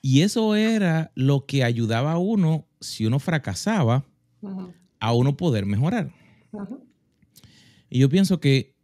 Y 0.00 0.22
eso 0.22 0.54
era 0.54 1.10
lo 1.14 1.46
que 1.46 1.64
ayudaba 1.64 2.12
a 2.12 2.18
uno, 2.18 2.66
si 2.80 3.06
uno 3.06 3.18
fracasaba, 3.18 4.04
a 5.00 5.12
uno 5.12 5.36
poder 5.36 5.66
mejorar. 5.66 6.12
Y 7.90 7.98
yo 8.00 8.08
pienso 8.08 8.40
que 8.40 8.74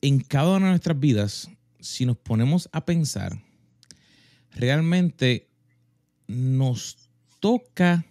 en 0.00 0.20
cada 0.20 0.56
una 0.56 0.66
de 0.66 0.72
nuestras 0.72 0.98
vidas, 0.98 1.50
si 1.80 2.06
nos 2.06 2.16
ponemos 2.16 2.68
a 2.72 2.84
pensar, 2.84 3.42
realmente 4.50 5.48
nos 6.26 7.08
toca 7.40 8.06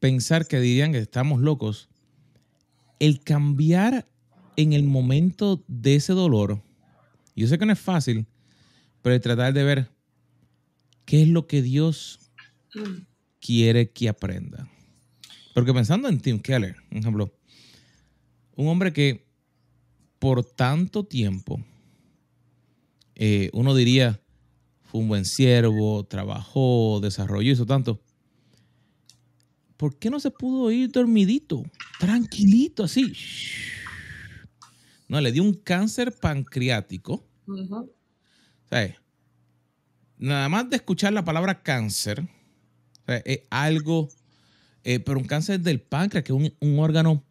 pensar 0.00 0.46
que 0.46 0.60
dirían 0.60 0.92
que 0.92 0.98
estamos 0.98 1.40
locos, 1.40 1.88
el 2.98 3.22
cambiar 3.22 4.06
en 4.56 4.72
el 4.72 4.84
momento 4.84 5.64
de 5.68 5.96
ese 5.96 6.12
dolor, 6.12 6.62
yo 7.34 7.46
sé 7.46 7.58
que 7.58 7.66
no 7.66 7.72
es 7.72 7.78
fácil, 7.78 8.26
pero 9.02 9.14
el 9.14 9.20
tratar 9.20 9.52
de 9.52 9.64
ver, 9.64 9.90
¿Qué 11.10 11.22
es 11.22 11.28
lo 11.28 11.48
que 11.48 11.60
Dios 11.60 12.20
quiere 13.40 13.90
que 13.90 14.08
aprenda? 14.08 14.70
Porque 15.54 15.74
pensando 15.74 16.08
en 16.08 16.20
Tim 16.20 16.38
Keller, 16.38 16.76
por 16.88 16.98
ejemplo, 16.98 17.34
un 18.54 18.68
hombre 18.68 18.92
que 18.92 19.26
por 20.20 20.44
tanto 20.44 21.04
tiempo, 21.04 21.60
eh, 23.16 23.50
uno 23.54 23.74
diría, 23.74 24.22
fue 24.84 25.00
un 25.00 25.08
buen 25.08 25.24
siervo, 25.24 26.04
trabajó, 26.04 27.00
desarrolló, 27.02 27.50
hizo 27.50 27.66
tanto. 27.66 28.00
¿Por 29.76 29.98
qué 29.98 30.10
no 30.10 30.20
se 30.20 30.30
pudo 30.30 30.70
ir 30.70 30.92
dormidito, 30.92 31.64
tranquilito, 31.98 32.84
así? 32.84 33.12
No, 35.08 35.20
le 35.20 35.32
dio 35.32 35.42
un 35.42 35.54
cáncer 35.54 36.12
pancreático. 36.12 37.26
¿Sabes? 38.70 39.00
Nada 40.20 40.48
más 40.48 40.68
de 40.70 40.76
escuchar 40.76 41.12
la 41.12 41.24
palabra 41.24 41.62
cáncer, 41.62 42.28
es 43.24 43.40
algo, 43.50 44.08
eh, 44.84 45.00
pero 45.00 45.18
un 45.18 45.24
cáncer 45.24 45.60
del 45.60 45.80
páncreas, 45.80 46.24
que 46.24 46.32
es 46.32 46.52
un, 46.60 46.78
órgano, 46.78 47.24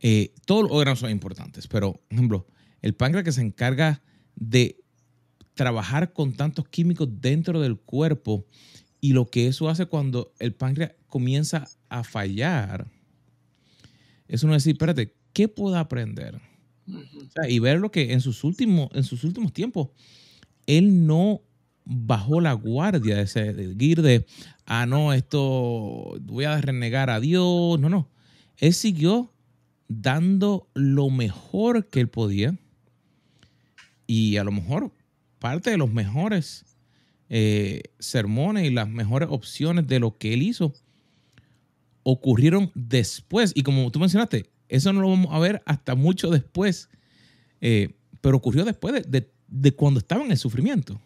eh, 0.00 0.34
todos 0.44 0.64
los 0.64 0.72
órganos 0.72 0.98
son 0.98 1.10
importantes, 1.10 1.66
pero, 1.66 1.92
por 1.92 2.02
ejemplo, 2.10 2.46
el 2.82 2.94
páncreas 2.94 3.24
que 3.24 3.32
se 3.32 3.40
encarga 3.40 4.02
de 4.34 4.80
trabajar 5.54 6.12
con 6.12 6.34
tantos 6.34 6.68
químicos 6.68 7.08
dentro 7.20 7.60
del 7.60 7.78
cuerpo 7.78 8.44
y 9.00 9.12
lo 9.12 9.26
que 9.30 9.46
eso 9.46 9.68
hace 9.68 9.86
cuando 9.86 10.32
el 10.38 10.54
páncreas 10.54 10.92
comienza 11.06 11.68
a 11.88 12.04
fallar, 12.04 12.86
es 14.26 14.42
uno 14.42 14.52
decir, 14.52 14.72
espérate, 14.72 15.14
¿qué 15.32 15.48
puedo 15.48 15.76
aprender? 15.76 16.40
y 17.46 17.58
ver 17.58 17.78
lo 17.80 17.90
que 17.90 18.14
en 18.14 18.22
sus 18.22 18.44
últimos, 18.44 18.88
en 18.94 19.04
sus 19.04 19.22
últimos 19.22 19.52
tiempos, 19.52 19.90
él 20.66 21.06
no 21.06 21.42
bajó 21.88 22.40
la 22.40 22.52
guardia 22.52 23.16
de 23.16 23.26
seguir 23.26 24.02
de, 24.02 24.26
ah, 24.66 24.84
no, 24.84 25.14
esto 25.14 26.18
voy 26.20 26.44
a 26.44 26.60
renegar 26.60 27.08
a 27.08 27.18
Dios. 27.18 27.80
No, 27.80 27.88
no. 27.88 28.08
Él 28.58 28.74
siguió 28.74 29.32
dando 29.88 30.68
lo 30.74 31.08
mejor 31.08 31.86
que 31.86 32.00
él 32.00 32.08
podía. 32.08 32.54
Y 34.06 34.36
a 34.36 34.44
lo 34.44 34.52
mejor 34.52 34.92
parte 35.38 35.70
de 35.70 35.78
los 35.78 35.92
mejores 35.92 36.64
eh, 37.30 37.82
sermones 37.98 38.66
y 38.66 38.70
las 38.70 38.88
mejores 38.88 39.28
opciones 39.30 39.86
de 39.86 39.98
lo 39.98 40.18
que 40.18 40.34
él 40.34 40.42
hizo 40.42 40.74
ocurrieron 42.02 42.70
después. 42.74 43.52
Y 43.54 43.62
como 43.62 43.90
tú 43.90 43.98
mencionaste, 43.98 44.50
eso 44.68 44.92
no 44.92 45.00
lo 45.00 45.08
vamos 45.08 45.28
a 45.32 45.38
ver 45.38 45.62
hasta 45.64 45.94
mucho 45.94 46.30
después. 46.30 46.90
Eh, 47.62 47.94
pero 48.20 48.36
ocurrió 48.36 48.64
después 48.66 49.06
de 49.48 49.72
cuando 49.72 50.00
estaba 50.00 50.22
en 50.24 50.32
el 50.32 50.38
sufrimiento. 50.38 51.00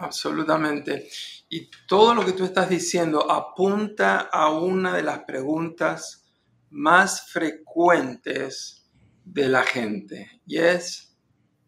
Absolutamente. 0.00 1.10
Y 1.50 1.70
todo 1.86 2.14
lo 2.14 2.24
que 2.24 2.32
tú 2.32 2.44
estás 2.44 2.70
diciendo 2.70 3.30
apunta 3.30 4.20
a 4.32 4.50
una 4.50 4.96
de 4.96 5.02
las 5.02 5.20
preguntas 5.20 6.32
más 6.70 7.30
frecuentes 7.30 8.88
de 9.24 9.48
la 9.48 9.62
gente 9.62 10.40
y 10.46 10.58
es 10.58 11.18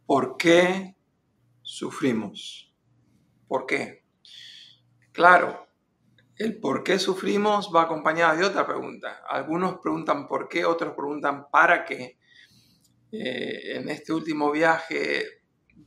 ¿por 0.06 0.36
qué 0.38 0.96
sufrimos? 1.60 2.72
¿Por 3.46 3.66
qué? 3.66 4.04
Claro, 5.12 5.66
el 6.36 6.58
por 6.58 6.82
qué 6.82 6.98
sufrimos 6.98 7.70
va 7.74 7.82
acompañado 7.82 8.38
de 8.38 8.46
otra 8.46 8.66
pregunta. 8.66 9.22
Algunos 9.28 9.78
preguntan 9.78 10.26
por 10.26 10.48
qué, 10.48 10.64
otros 10.64 10.94
preguntan 10.94 11.50
para 11.50 11.84
qué. 11.84 12.18
Eh, 13.12 13.76
en 13.76 13.90
este 13.90 14.14
último 14.14 14.50
viaje, 14.50 15.41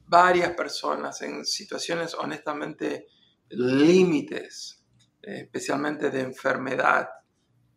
varias 0.08 0.52
personas 0.52 1.22
en 1.22 1.46
situaciones 1.46 2.14
honestamente 2.14 3.08
límites, 3.50 4.84
especialmente 5.22 6.10
de 6.10 6.22
enfermedad 6.22 7.10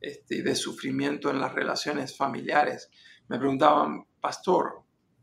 este, 0.00 0.36
y 0.36 0.42
de 0.42 0.54
sufrimiento 0.54 1.30
en 1.30 1.40
las 1.40 1.52
relaciones 1.52 2.16
familiares, 2.16 2.90
me 3.28 3.38
preguntaban, 3.38 4.04
pastor, 4.20 4.82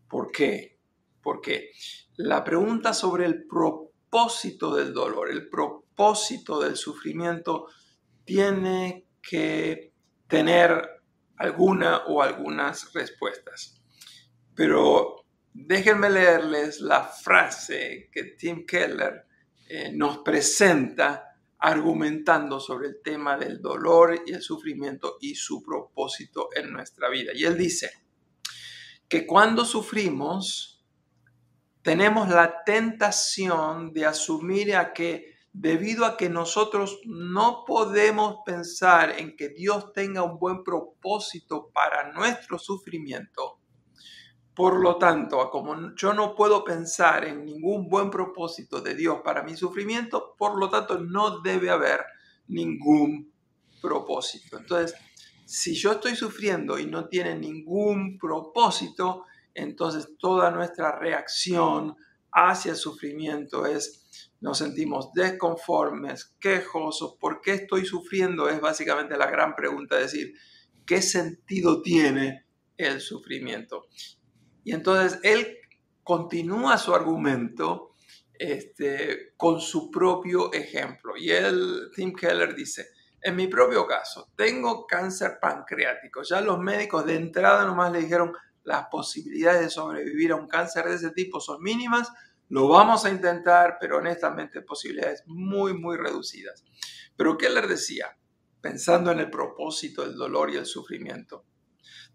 ¿por 0.09 0.31
qué? 0.31 0.79
¿Por 1.21 1.41
qué? 1.41 1.71
La 2.17 2.43
pregunta 2.43 2.93
sobre 2.93 3.25
el 3.25 3.45
propósito 3.47 4.75
del 4.75 4.93
dolor, 4.93 5.29
el 5.29 5.49
propósito 5.49 6.59
del 6.59 6.75
sufrimiento, 6.75 7.67
tiene 8.23 9.07
que 9.21 9.93
tener 10.27 10.95
alguna 11.37 12.05
o 12.07 12.21
algunas 12.21 12.93
respuestas. 12.93 13.81
Pero 14.53 15.24
déjenme 15.55 16.09
leerles 16.09 16.81
la 16.81 17.03
frase 17.03 18.09
que 18.11 18.35
Tim 18.37 18.65
Keller 18.65 19.25
eh, 19.69 19.91
nos 19.93 20.17
presenta 20.17 21.37
argumentando 21.59 22.59
sobre 22.59 22.89
el 22.89 23.01
tema 23.01 23.37
del 23.37 23.61
dolor 23.61 24.21
y 24.25 24.33
el 24.33 24.41
sufrimiento 24.41 25.17
y 25.21 25.33
su 25.33 25.63
propósito 25.63 26.49
en 26.53 26.73
nuestra 26.73 27.09
vida. 27.09 27.31
Y 27.33 27.45
él 27.45 27.57
dice 27.57 27.91
que 29.07 29.25
cuando 29.25 29.63
sufrimos, 29.63 30.83
tenemos 31.81 32.27
la 32.27 32.63
tentación 32.65 33.93
de 33.93 34.05
asumir 34.05 34.75
que 34.93 35.35
debido 35.53 36.03
a 36.05 36.17
que 36.17 36.29
nosotros 36.29 36.99
no 37.05 37.63
podemos 37.65 38.39
pensar 38.45 39.17
en 39.17 39.37
que 39.37 39.49
Dios 39.49 39.93
tenga 39.93 40.21
un 40.21 40.37
buen 40.37 40.63
propósito 40.65 41.71
para 41.73 42.11
nuestro 42.11 42.59
sufrimiento, 42.59 43.61
por 44.55 44.79
lo 44.81 44.97
tanto, 44.97 45.49
como 45.49 45.93
yo 45.95 46.13
no 46.13 46.33
puedo 46.33 46.63
pensar 46.63 47.25
en 47.25 47.43
ningún 47.43 47.89
buen 47.89 48.09
propósito 48.09 48.79
de 48.79 48.95
Dios 48.95 49.19
para 49.23 49.43
mi 49.43 49.57
sufrimiento, 49.57 50.33
por 50.37 50.57
lo 50.57 50.69
tanto 50.69 50.97
no 50.99 51.41
debe 51.41 51.69
haber 51.69 52.05
ningún 52.47 53.33
propósito. 53.81 54.57
Entonces, 54.57 54.97
si 55.45 55.75
yo 55.75 55.93
estoy 55.93 56.15
sufriendo 56.15 56.79
y 56.79 56.85
no 56.85 57.07
tiene 57.07 57.35
ningún 57.37 58.17
propósito, 58.17 59.25
entonces 59.53 60.17
toda 60.17 60.51
nuestra 60.51 60.97
reacción 60.97 61.95
hacia 62.31 62.71
el 62.71 62.77
sufrimiento 62.77 63.65
es, 63.65 64.31
nos 64.39 64.57
sentimos 64.57 65.11
desconformes, 65.13 66.35
quejosos, 66.39 67.17
¿por 67.19 67.41
qué 67.41 67.53
estoy 67.53 67.85
sufriendo? 67.85 68.47
Es 68.47 68.61
básicamente 68.61 69.17
la 69.17 69.29
gran 69.29 69.53
pregunta, 69.53 69.97
decir, 69.97 70.33
¿qué 70.85 71.01
sentido 71.01 71.81
tiene 71.81 72.45
el 72.77 73.01
sufrimiento? 73.01 73.87
Y 74.65 74.73
entonces 74.73 75.19
él 75.23 75.59
continúa 76.03 76.77
su 76.77 76.93
argumento 76.93 77.93
este, 78.33 79.33
con 79.37 79.61
su 79.61 79.89
propio 79.89 80.51
ejemplo. 80.51 81.15
Y 81.15 81.31
él, 81.31 81.89
Tim 81.95 82.13
Keller 82.13 82.53
dice, 82.53 82.87
en 83.21 83.35
mi 83.35 83.47
propio 83.47 83.85
caso, 83.85 84.31
tengo 84.35 84.85
cáncer 84.87 85.37
pancreático. 85.39 86.23
Ya 86.23 86.41
los 86.41 86.59
médicos 86.59 87.05
de 87.05 87.15
entrada 87.15 87.63
nomás 87.63 87.91
le 87.91 88.01
dijeron 88.01 88.33
las 88.63 88.87
posibilidades 88.87 89.61
de 89.61 89.69
sobrevivir 89.69 90.31
a 90.31 90.35
un 90.35 90.47
cáncer 90.47 90.85
de 90.85 90.95
ese 90.95 91.11
tipo 91.11 91.39
son 91.39 91.61
mínimas. 91.61 92.11
Lo 92.49 92.67
vamos 92.67 93.05
a 93.05 93.11
intentar, 93.11 93.77
pero 93.79 93.97
honestamente 93.97 94.63
posibilidades 94.63 95.23
muy, 95.27 95.75
muy 95.75 95.95
reducidas. 95.95 96.63
Pero 97.15 97.37
Keller 97.37 97.67
decía, 97.67 98.17
pensando 98.61 99.11
en 99.11 99.19
el 99.19 99.29
propósito 99.29 100.01
del 100.01 100.15
dolor 100.15 100.49
y 100.49 100.57
el 100.57 100.65
sufrimiento, 100.65 101.45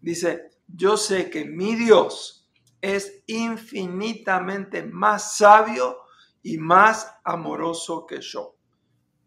dice, 0.01 0.51
yo 0.67 0.97
sé 0.97 1.29
que 1.29 1.45
mi 1.45 1.75
Dios 1.75 2.40
es 2.81 3.23
infinitamente 3.27 4.83
más 4.83 5.37
sabio 5.37 5.99
y 6.41 6.57
más 6.57 7.15
amoroso 7.23 8.05
que 8.07 8.19
yo. 8.19 8.55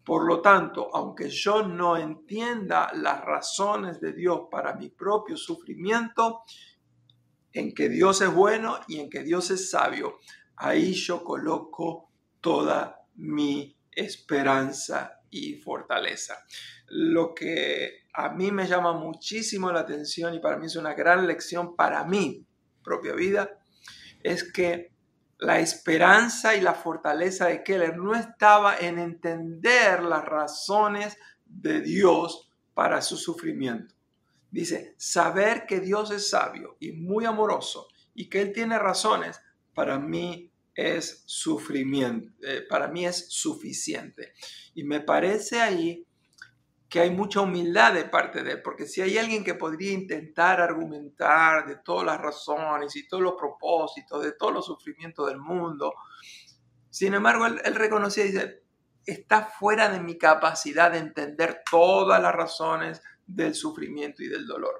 Por 0.03 0.27
lo 0.27 0.41
tanto, 0.41 0.89
aunque 0.93 1.29
yo 1.29 1.63
no 1.63 1.97
entienda 1.97 2.91
las 2.93 3.21
razones 3.21 3.99
de 3.99 4.13
Dios 4.13 4.41
para 4.51 4.75
mi 4.75 4.89
propio 4.89 5.35
sufrimiento, 5.35 6.43
en 7.51 7.73
que 7.73 7.89
Dios 7.89 8.21
es 8.21 8.31
bueno 8.31 8.79
y 8.87 8.99
en 8.99 9.09
que 9.09 9.23
Dios 9.23 9.49
es 9.49 9.71
sabio, 9.71 10.19
ahí 10.57 10.93
yo 10.93 11.23
coloco 11.23 12.11
toda 12.41 13.07
mi 13.15 13.75
esperanza 13.89 15.21
y 15.29 15.55
fortaleza. 15.55 16.37
Lo 16.87 17.33
que 17.33 18.03
a 18.13 18.29
mí 18.29 18.51
me 18.51 18.67
llama 18.67 18.93
muchísimo 18.93 19.71
la 19.71 19.79
atención 19.79 20.33
y 20.33 20.39
para 20.39 20.57
mí 20.57 20.67
es 20.67 20.75
una 20.75 20.93
gran 20.93 21.25
lección 21.25 21.75
para 21.75 22.03
mí 22.03 22.45
propia 22.85 23.13
vida, 23.13 23.59
es 24.23 24.49
que 24.49 24.93
la 25.39 25.59
esperanza 25.59 26.55
y 26.55 26.61
la 26.61 26.73
fortaleza 26.73 27.47
de 27.47 27.63
Keller 27.63 27.97
no 27.97 28.15
estaba 28.15 28.77
en 28.77 28.99
entender 28.99 30.03
las 30.03 30.23
razones 30.23 31.17
de 31.45 31.81
Dios 31.81 32.49
para 32.73 33.01
su 33.01 33.17
sufrimiento. 33.17 33.95
Dice, 34.49 34.95
saber 34.97 35.65
que 35.65 35.81
Dios 35.81 36.11
es 36.11 36.29
sabio 36.29 36.77
y 36.79 36.93
muy 36.93 37.25
amoroso 37.25 37.87
y 38.13 38.29
que 38.29 38.41
Él 38.41 38.53
tiene 38.53 38.79
razones, 38.79 39.41
para 39.73 39.99
mí 39.99 40.49
es 40.73 41.23
sufrimiento, 41.25 42.31
eh, 42.41 42.61
para 42.69 42.87
mí 42.87 43.05
es 43.05 43.29
suficiente. 43.29 44.33
Y 44.73 44.83
me 44.83 45.01
parece 45.01 45.61
ahí 45.61 46.05
que 46.95 47.01
hay 47.01 47.11
mucha 47.11 47.41
humildad 47.41 47.93
de 47.93 48.05
parte 48.05 48.41
de 48.41 48.53
él, 48.53 48.61
porque 48.61 48.87
si 48.87 49.01
hay 49.01 49.17
alguien 49.17 49.43
que 49.43 49.53
podría 49.53 49.91
intentar 49.91 50.61
argumentar 50.61 51.67
de 51.67 51.75
todas 51.83 52.05
las 52.05 52.21
razones 52.21 52.95
y 52.95 53.05
todos 53.05 53.21
los 53.21 53.33
propósitos, 53.33 54.23
de 54.23 54.31
todos 54.31 54.53
los 54.53 54.65
sufrimientos 54.65 55.27
del 55.27 55.37
mundo, 55.37 55.93
sin 56.89 57.13
embargo, 57.13 57.47
él, 57.47 57.59
él 57.65 57.75
reconocía 57.75 58.23
y 58.23 58.27
dice, 58.31 58.63
está 59.05 59.43
fuera 59.43 59.89
de 59.89 59.99
mi 59.99 60.17
capacidad 60.17 60.89
de 60.89 60.99
entender 60.99 61.63
todas 61.69 62.21
las 62.21 62.33
razones 62.33 63.01
del 63.27 63.55
sufrimiento 63.55 64.23
y 64.23 64.29
del 64.29 64.47
dolor. 64.47 64.79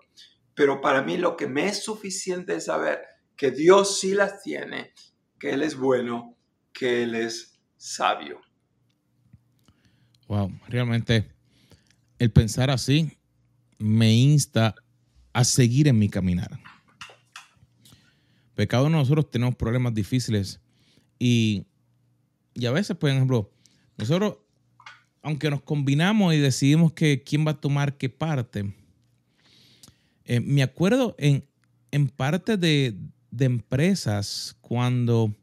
Pero 0.54 0.80
para 0.80 1.02
mí 1.02 1.18
lo 1.18 1.36
que 1.36 1.48
me 1.48 1.68
es 1.68 1.84
suficiente 1.84 2.56
es 2.56 2.68
saber 2.68 3.02
que 3.36 3.52
Dios 3.52 4.00
sí 4.00 4.14
las 4.14 4.42
tiene, 4.42 4.94
que 5.38 5.50
Él 5.50 5.64
es 5.64 5.76
bueno, 5.76 6.38
que 6.72 7.04
Él 7.04 7.14
es 7.14 7.60
sabio. 7.76 8.40
Wow, 10.30 10.50
realmente 10.70 11.35
el 12.20 12.32
pensar 12.32 12.70
así 12.70 13.18
me 13.78 14.14
insta 14.14 14.76
a 15.34 15.44
seguir 15.44 15.88
en 15.88 16.00
mi 16.00 16.10
caminar. 16.10 16.60
Porque 18.56 18.78
nosotros 18.90 19.30
tenemos 19.30 19.56
problemas 19.56 19.94
difíciles 19.94 20.62
y, 21.20 21.66
y 22.54 22.66
a 22.66 22.72
veces, 22.72 22.96
por 22.96 23.10
ejemplo, 23.10 23.52
nosotros, 23.98 24.38
aunque 25.22 25.50
nos 25.50 25.62
combinamos 25.62 26.34
y 26.34 26.38
decidimos 26.38 26.94
que 26.94 27.22
quién 27.24 27.46
va 27.46 27.52
a 27.52 27.60
tomar 27.60 27.98
qué 27.98 28.08
parte, 28.08 28.74
eh, 30.24 30.40
me 30.40 30.64
acuerdo 30.64 31.16
en, 31.18 31.46
en 31.92 32.08
parte 32.08 32.56
de, 32.56 32.96
de 33.30 33.46
empresas 33.46 34.56
cuando 34.62 35.36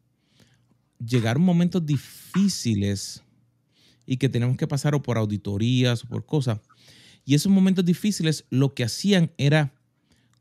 llegaron 0.99 1.43
momentos 1.43 1.85
difíciles 1.85 3.23
y 4.07 4.17
que 4.17 4.29
tenemos 4.29 4.57
que 4.57 4.67
pasar 4.67 4.95
o 4.95 5.03
por 5.03 5.19
auditorías 5.19 6.05
o 6.05 6.09
por 6.09 6.27
cosas. 6.27 6.61
Y 7.25 7.35
esos 7.35 7.53
momentos 7.53 7.85
difíciles 7.85 8.45
lo 8.51 8.75
que 8.75 8.85
hacían 8.85 9.33
era 9.39 9.73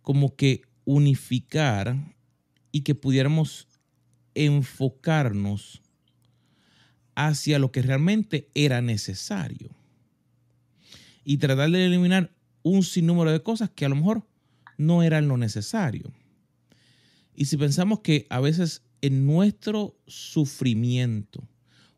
como 0.01 0.35
que 0.35 0.63
unificar 0.85 2.15
y 2.71 2.81
que 2.81 2.95
pudiéramos 2.95 3.67
enfocarnos 4.33 5.81
hacia 7.15 7.59
lo 7.59 7.71
que 7.71 7.81
realmente 7.81 8.49
era 8.55 8.81
necesario 8.81 9.69
y 11.23 11.37
tratar 11.37 11.69
de 11.69 11.85
eliminar 11.85 12.31
un 12.63 12.83
sinnúmero 12.83 13.31
de 13.31 13.43
cosas 13.43 13.69
que 13.69 13.85
a 13.85 13.89
lo 13.89 13.95
mejor 13.95 14.25
no 14.77 15.03
eran 15.03 15.27
lo 15.27 15.37
necesario. 15.37 16.11
Y 17.35 17.45
si 17.45 17.57
pensamos 17.57 17.99
que 17.99 18.25
a 18.29 18.39
veces 18.39 18.83
en 19.01 19.25
nuestro 19.25 19.97
sufrimiento 20.07 21.47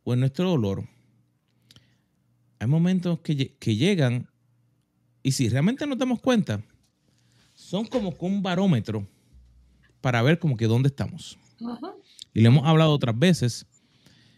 o 0.04 0.14
en 0.14 0.22
nuestro 0.22 0.50
dolor 0.50 0.88
hay 2.64 2.70
momentos 2.70 3.20
que, 3.20 3.76
llegan 3.76 4.30
y 5.22 5.34
si 5.34 5.50
realmente 5.50 5.86
nos 5.86 5.98
damos 5.98 6.22
cuenta, 6.22 6.64
son 7.54 7.86
como 7.86 8.18
con 8.18 8.32
un 8.36 8.42
barómetro 8.42 9.06
para 10.00 10.22
ver 10.22 10.40
como 10.40 10.56
que 10.56 10.66
dónde 10.66 10.88
estamos. 10.88 11.38
Y 12.34 12.40
le 12.40 12.48
hemos 12.48 12.66
hablado 12.66 12.94
otras 12.94 13.20
veces, 13.20 13.66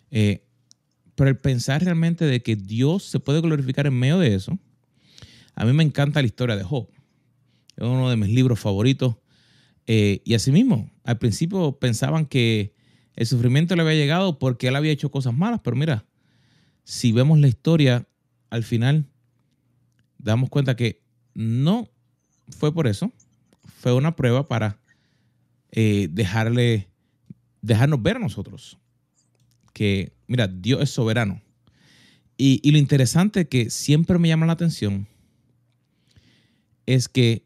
eh, 0.10 0.44
pero 1.14 1.30
el 1.30 1.38
pensar 1.38 1.84
realmente 1.84 2.26
de 2.26 2.42
que 2.42 2.56
Dios 2.56 3.04
se 3.04 3.20
puede 3.20 3.42
glorificar 3.42 3.86
en 3.86 3.94
medio 3.94 4.18
de 4.18 4.34
eso, 4.34 4.58
a 5.54 5.64
mí 5.64 5.72
me 5.74 5.84
encanta 5.84 6.20
la 6.20 6.26
historia 6.26 6.56
de 6.56 6.64
Job. 6.64 6.90
es 7.78 7.84
uno 7.84 8.10
de 8.10 8.18
mis 8.18 8.30
libros 8.30 8.60
favoritos. 8.60 9.18
Eh, 9.86 10.24
y 10.26 10.34
asimismo, 10.34 10.92
al 11.04 11.20
principio 11.20 11.78
pensaban 11.78 12.26
que 12.26 12.74
el 13.14 13.28
sufrimiento 13.28 13.76
le 13.76 13.84
había 13.84 13.94
llegado 13.94 14.40
porque 14.40 14.70
él 14.70 14.76
había 14.76 14.92
hecho 14.92 15.12
cosas 15.12 15.36
malas, 15.36 15.62
pero 15.64 15.76
mira, 15.76 16.06
si 16.86 17.12
vemos 17.12 17.40
la 17.40 17.48
historia, 17.48 18.08
al 18.50 18.64
final 18.64 19.06
damos 20.18 20.50
cuenta 20.50 20.76
que 20.76 21.02
no 21.34 21.90
fue 22.50 22.74
por 22.74 22.88
eso, 22.88 23.12
fue 23.80 23.94
una 23.94 24.16
prueba 24.16 24.48
para 24.48 24.80
eh, 25.72 26.08
dejarle, 26.12 26.88
dejarnos 27.62 28.02
ver 28.02 28.18
a 28.18 28.20
nosotros 28.20 28.78
que, 29.76 30.14
mira, 30.28 30.48
Dios 30.48 30.82
es 30.82 30.90
soberano. 30.90 31.42
Y, 32.38 32.72
lo 32.72 32.78
interesante 32.78 33.48
que 33.48 33.70
siempre 33.70 34.18
me 34.18 34.30
llama 34.30 34.46
la 34.46 34.54
atención 34.54 35.08
es 36.86 37.08
que 37.08 37.46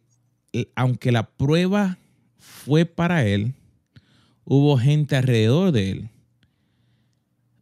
eh, 0.53 0.71
aunque 0.75 1.11
la 1.11 1.29
prueba 1.29 1.97
fue 2.37 2.85
para 2.85 3.25
él, 3.25 3.53
hubo 4.45 4.77
gente 4.77 5.15
alrededor 5.15 5.71
de 5.71 5.91
él. 5.91 6.09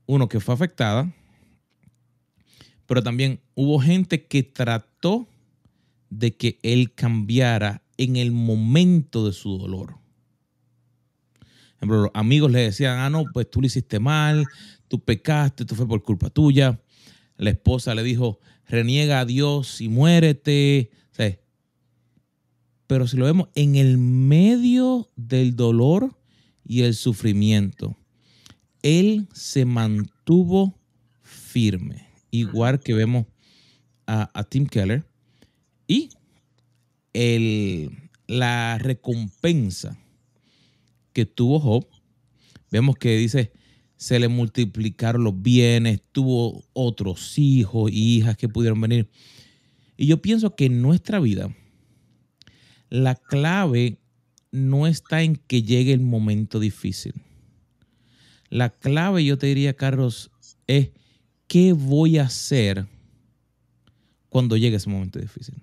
Uno 0.06 0.28
que 0.30 0.40
fue 0.40 0.54
afectada, 0.54 1.14
pero 2.88 3.04
también 3.04 3.42
hubo 3.54 3.80
gente 3.80 4.26
que 4.26 4.44
trató 4.44 5.28
de 6.10 6.36
que 6.36 6.60
él 6.64 6.94
cambiara 6.94 7.84
en 7.98 8.16
el 8.16 8.32
momento 8.32 9.26
de 9.26 9.34
su 9.34 9.58
dolor. 9.58 9.98
Ejemplo, 11.78 12.04
los 12.04 12.12
amigos 12.14 12.52
le 12.52 12.62
decían, 12.62 13.00
ah, 13.00 13.10
no, 13.10 13.26
pues 13.34 13.50
tú 13.52 13.62
lo 13.62 13.68
hiciste 13.68 14.00
mal, 14.00 14.46
tú 14.88 15.00
pecaste, 15.00 15.64
esto 15.64 15.76
fue 15.76 15.88
por 15.88 16.02
culpa 16.02 16.30
tuya. 16.30 16.82
La 17.36 17.52
esposa 17.52 17.94
le 17.94 18.02
dijo, 18.04 18.40
reniega 18.68 19.20
a 19.20 19.26
Dios 19.26 19.82
y 19.82 19.90
muérete. 19.90 20.92
pero 22.88 23.06
si 23.06 23.18
lo 23.18 23.26
vemos 23.26 23.50
en 23.54 23.76
el 23.76 23.98
medio 23.98 25.12
del 25.18 25.58
dolor 25.58 26.18
y 26.64 26.84
el 26.84 26.96
sufrimiento, 26.96 27.98
él 28.82 29.28
se 29.34 29.66
mantuvo 29.66 30.80
firme, 31.22 32.07
igual 32.40 32.80
que 32.80 32.94
vemos 32.94 33.26
a, 34.06 34.30
a 34.34 34.44
Tim 34.44 34.66
Keller. 34.66 35.06
Y 35.88 36.10
el, 37.14 38.10
la 38.28 38.78
recompensa 38.78 39.98
que 41.14 41.26
tuvo 41.26 41.60
Job, 41.60 41.88
vemos 42.72 42.96
que 42.98 43.18
dice, 43.18 43.52
se 43.96 44.20
le 44.20 44.28
multiplicaron 44.28 45.24
los 45.24 45.42
bienes, 45.42 46.02
tuvo 46.12 46.64
otros 46.74 47.40
hijos 47.40 47.92
y 47.92 48.18
hijas 48.18 48.38
que 48.38 48.50
pudieron 48.50 48.80
venir. 48.80 49.10
Y 49.98 50.06
yo 50.06 50.22
pienso 50.22 50.56
que 50.56 50.66
en 50.66 50.82
nuestra 50.82 51.20
vida, 51.20 51.56
la 52.90 53.16
clave 53.16 53.98
no 54.52 54.88
está 54.88 55.24
en 55.24 55.36
que 55.36 55.64
llegue 55.64 55.94
el 55.94 56.02
momento 56.02 56.60
difícil. 56.60 57.14
La 58.50 58.70
clave, 58.70 59.26
yo 59.26 59.38
te 59.38 59.48
diría, 59.48 59.74
Carlos, 59.74 60.32
es 60.68 60.92
qué 61.48 61.74
voy 61.74 62.18
a 62.18 62.24
hacer 62.24 62.86
cuando 64.30 64.58
llegue 64.58 64.78
ese 64.78 64.90
momento 64.90 65.20
difícil 65.20 65.56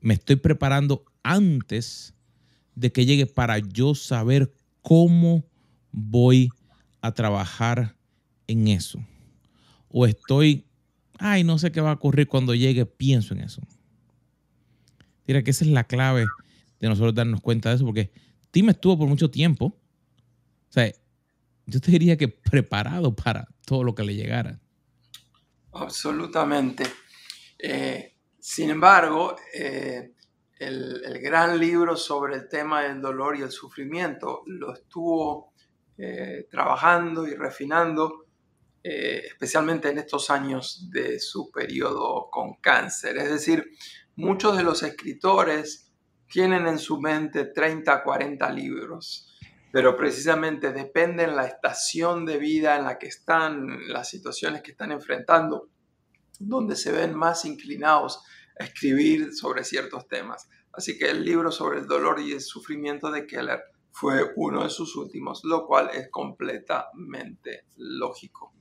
me 0.00 0.14
estoy 0.14 0.36
preparando 0.36 1.04
antes 1.22 2.14
de 2.74 2.92
que 2.92 3.06
llegue 3.06 3.26
para 3.26 3.58
yo 3.58 3.94
saber 3.94 4.52
cómo 4.82 5.44
voy 5.90 6.50
a 7.00 7.12
trabajar 7.12 7.96
en 8.46 8.68
eso. 8.68 9.04
O 9.88 10.06
estoy, 10.06 10.66
ay, 11.18 11.44
no 11.44 11.58
sé 11.58 11.72
qué 11.72 11.80
va 11.80 11.90
a 11.90 11.94
ocurrir 11.94 12.28
cuando 12.28 12.54
llegue, 12.54 12.86
pienso 12.86 13.34
en 13.34 13.40
eso. 13.40 13.62
Mira 15.26 15.42
que 15.42 15.50
esa 15.50 15.64
es 15.64 15.70
la 15.70 15.84
clave 15.84 16.26
de 16.80 16.88
nosotros 16.88 17.14
darnos 17.14 17.40
cuenta 17.40 17.70
de 17.70 17.76
eso, 17.76 17.84
porque 17.84 18.10
Tim 18.50 18.70
estuvo 18.70 18.98
por 18.98 19.08
mucho 19.08 19.30
tiempo. 19.30 19.66
O 19.66 20.72
sea, 20.72 20.92
yo 21.68 21.80
te 21.82 21.90
diría 21.90 22.16
que 22.16 22.28
preparado 22.28 23.14
para 23.14 23.46
todo 23.66 23.84
lo 23.84 23.94
que 23.94 24.02
le 24.02 24.14
llegara. 24.14 24.58
Absolutamente. 25.72 26.84
Eh, 27.58 28.14
sin 28.38 28.70
embargo, 28.70 29.36
eh, 29.54 30.14
el, 30.58 31.20
gran 31.20 31.58
libro 31.58 31.94
sobre 31.94 32.36
el 32.36 32.48
tema 32.48 32.82
del 32.82 33.02
dolor 33.02 33.36
y 33.36 33.42
el 33.42 33.50
sufrimiento 33.50 34.42
lo 34.46 34.72
estuvo 34.72 35.52
eh, 35.98 36.48
trabajando 36.50 37.26
y 37.26 37.34
refinando, 37.34 38.24
especialmente 38.82 39.90
en 39.90 39.98
estos 39.98 40.30
años 40.30 40.88
de 40.90 41.20
su 41.20 41.50
periodo 41.50 42.30
con 42.30 42.54
cáncer. 42.54 43.18
Es 43.18 43.28
decir, 43.28 43.72
muchos 44.16 44.56
de 44.56 44.62
los 44.62 44.82
escritores 44.82 45.92
tienen 46.26 46.66
en 46.66 46.78
su 46.78 46.98
mente 46.98 47.44
30, 47.44 48.02
40 48.02 48.50
libros, 48.50 49.27
pero 49.70 49.96
precisamente 49.96 50.72
dependen 50.72 51.36
la 51.36 51.46
estación 51.46 52.24
de 52.24 52.38
vida 52.38 52.76
en 52.76 52.84
la 52.84 52.98
que 52.98 53.06
están, 53.06 53.88
las 53.88 54.08
situaciones 54.08 54.62
que 54.62 54.70
están 54.70 54.92
enfrentando, 54.92 55.68
donde 56.38 56.76
se 56.76 56.92
ven 56.92 57.14
más 57.14 57.44
inclinados 57.44 58.22
escribir 58.58 59.34
sobre 59.34 59.64
ciertos 59.64 60.08
temas. 60.08 60.48
Así 60.72 60.98
que 60.98 61.10
el 61.10 61.24
libro 61.24 61.50
sobre 61.50 61.80
el 61.80 61.86
dolor 61.86 62.20
y 62.20 62.32
el 62.32 62.40
sufrimiento 62.40 63.10
de 63.10 63.26
Keller 63.26 63.62
fue 63.90 64.32
uno 64.36 64.64
de 64.64 64.70
sus 64.70 64.94
últimos, 64.96 65.42
lo 65.44 65.66
cual 65.66 65.90
es 65.92 66.08
completamente 66.10 67.64
lógico. 67.76 68.52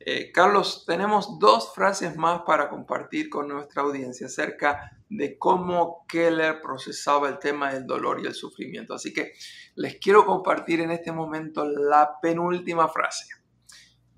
Eh, 0.00 0.30
Carlos, 0.30 0.84
tenemos 0.86 1.38
dos 1.40 1.74
frases 1.74 2.16
más 2.16 2.42
para 2.42 2.68
compartir 2.68 3.28
con 3.28 3.48
nuestra 3.48 3.82
audiencia 3.82 4.26
acerca 4.26 4.96
de 5.08 5.36
cómo 5.38 6.06
Keller 6.08 6.60
procesaba 6.62 7.28
el 7.28 7.38
tema 7.38 7.72
del 7.72 7.86
dolor 7.86 8.20
y 8.22 8.26
el 8.26 8.34
sufrimiento. 8.34 8.94
Así 8.94 9.12
que 9.12 9.32
les 9.74 9.96
quiero 9.96 10.24
compartir 10.24 10.80
en 10.80 10.92
este 10.92 11.10
momento 11.10 11.64
la 11.64 12.20
penúltima 12.22 12.88
frase, 12.88 13.26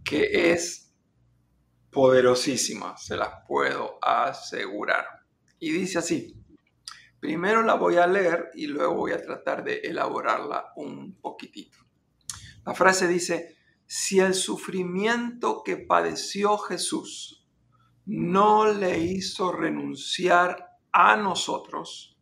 que 0.04 0.52
es 0.52 0.92
poderosísima, 1.90 2.96
se 2.98 3.16
las 3.16 3.46
puedo 3.48 3.98
asegurar. 4.02 5.06
Y 5.58 5.72
dice 5.72 5.98
así, 5.98 6.36
primero 7.20 7.62
la 7.62 7.74
voy 7.74 7.96
a 7.96 8.06
leer 8.06 8.50
y 8.54 8.66
luego 8.66 8.94
voy 8.94 9.12
a 9.12 9.22
tratar 9.22 9.64
de 9.64 9.78
elaborarla 9.78 10.72
un 10.76 11.18
poquitito. 11.20 11.78
La 12.64 12.74
frase 12.74 13.08
dice, 13.08 13.59
si 13.92 14.20
el 14.20 14.35
sufrimiento 14.35 15.64
que 15.64 15.76
padeció 15.76 16.57
Jesús 16.59 17.44
no 18.07 18.72
le 18.72 19.00
hizo 19.00 19.50
renunciar 19.50 20.76
a 20.92 21.16
nosotros, 21.16 22.16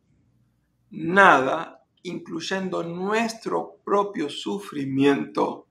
nada, 0.89 1.85
incluyendo 2.01 2.81
nuestro 2.81 3.81
propio 3.85 4.31
sufrimiento, 4.31 5.67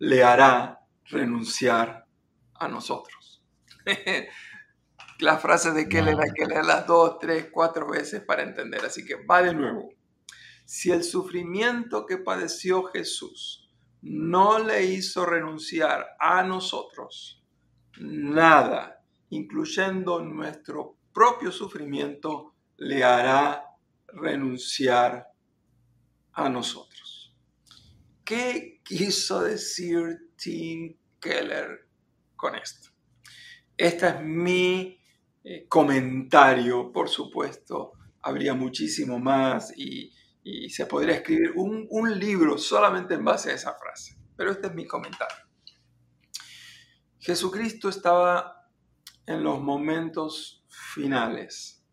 le 0.00 0.22
hará 0.22 0.80
renunciar 1.06 2.06
a 2.52 2.68
nosotros. 2.68 3.42
la 5.20 5.38
frase 5.38 5.72
de 5.72 5.88
Keller 5.88 6.20
hay 6.20 6.32
que 6.32 6.44
leerlas 6.44 6.86
dos, 6.86 7.18
tres, 7.18 7.48
cuatro 7.50 7.88
veces 7.88 8.20
para 8.20 8.42
entender. 8.42 8.84
Así 8.84 9.02
que 9.02 9.24
va 9.24 9.40
de 9.40 9.54
nuevo. 9.54 9.94
Si 10.66 10.90
el 10.90 11.02
sufrimiento 11.02 12.04
que 12.04 12.18
padeció 12.18 12.82
Jesús 12.82 13.61
no 14.02 14.58
le 14.58 14.84
hizo 14.84 15.24
renunciar 15.24 16.16
a 16.18 16.42
nosotros 16.42 17.42
nada, 17.98 19.00
incluyendo 19.30 20.20
nuestro 20.20 20.96
propio 21.12 21.52
sufrimiento, 21.52 22.54
le 22.78 23.04
hará 23.04 23.64
renunciar 24.08 25.28
a 26.32 26.48
nosotros. 26.48 27.34
¿Qué 28.24 28.80
quiso 28.82 29.42
decir 29.42 30.30
Tim 30.36 30.96
Keller 31.20 31.86
con 32.34 32.54
esto? 32.56 32.90
Este 33.76 34.08
es 34.08 34.20
mi 34.20 34.98
eh, 35.44 35.66
comentario, 35.68 36.90
por 36.92 37.08
supuesto. 37.08 37.92
Habría 38.22 38.54
muchísimo 38.54 39.18
más 39.18 39.76
y, 39.76 40.12
se 40.68 40.86
podría 40.86 41.16
escribir 41.16 41.52
un, 41.56 41.86
un 41.90 42.18
libro 42.18 42.58
solamente 42.58 43.14
en 43.14 43.24
base 43.24 43.50
a 43.50 43.54
esa 43.54 43.74
frase. 43.74 44.18
Pero 44.36 44.50
este 44.50 44.68
es 44.68 44.74
mi 44.74 44.86
comentario. 44.86 45.46
Jesucristo 47.18 47.88
estaba 47.88 48.68
en 49.26 49.44
los 49.44 49.60
momentos 49.60 50.64
finales. 50.68 51.86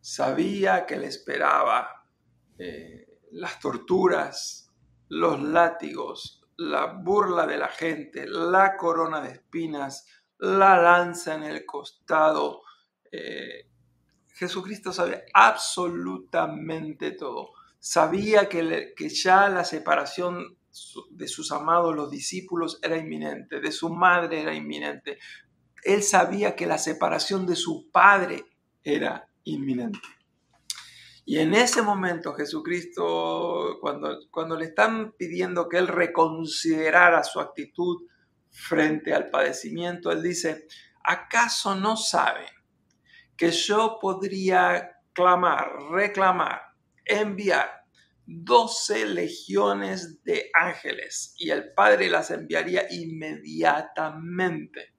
Sabía 0.00 0.86
que 0.86 0.96
le 0.96 1.06
esperaba 1.06 2.06
eh, 2.58 3.18
las 3.32 3.58
torturas, 3.58 4.72
los 5.08 5.42
látigos, 5.42 6.42
la 6.56 6.86
burla 6.86 7.46
de 7.46 7.58
la 7.58 7.68
gente, 7.68 8.26
la 8.26 8.76
corona 8.76 9.20
de 9.20 9.32
espinas, 9.32 10.06
la 10.38 10.80
lanza 10.80 11.34
en 11.34 11.42
el 11.42 11.66
costado. 11.66 12.62
Eh, 13.10 13.68
Jesucristo 14.28 14.92
sabe 14.92 15.24
absolutamente 15.32 17.12
todo. 17.12 17.53
Sabía 17.86 18.48
que, 18.48 18.94
que 18.96 19.10
ya 19.10 19.50
la 19.50 19.62
separación 19.62 20.56
de 21.10 21.28
sus 21.28 21.52
amados, 21.52 21.94
los 21.94 22.10
discípulos, 22.10 22.78
era 22.82 22.96
inminente, 22.96 23.60
de 23.60 23.70
su 23.70 23.90
madre 23.90 24.40
era 24.40 24.54
inminente. 24.54 25.18
Él 25.82 26.02
sabía 26.02 26.56
que 26.56 26.64
la 26.64 26.78
separación 26.78 27.46
de 27.46 27.56
su 27.56 27.90
padre 27.90 28.46
era 28.82 29.28
inminente. 29.44 29.98
Y 31.26 31.40
en 31.40 31.52
ese 31.52 31.82
momento 31.82 32.32
Jesucristo, 32.32 33.76
cuando, 33.82 34.18
cuando 34.30 34.56
le 34.56 34.64
están 34.64 35.12
pidiendo 35.12 35.68
que 35.68 35.76
Él 35.76 35.88
reconsiderara 35.88 37.22
su 37.22 37.38
actitud 37.38 38.06
frente 38.48 39.12
al 39.12 39.28
padecimiento, 39.28 40.10
Él 40.10 40.22
dice, 40.22 40.66
¿acaso 41.02 41.74
no 41.74 41.98
sabe 41.98 42.46
que 43.36 43.50
yo 43.50 43.98
podría 44.00 45.02
clamar, 45.12 45.70
reclamar, 45.90 46.73
enviar 47.04 47.84
12 48.26 49.06
legiones 49.06 50.22
de 50.24 50.50
ángeles 50.54 51.34
y 51.38 51.50
el 51.50 51.72
Padre 51.74 52.08
las 52.08 52.30
enviaría 52.30 52.86
inmediatamente? 52.90 54.94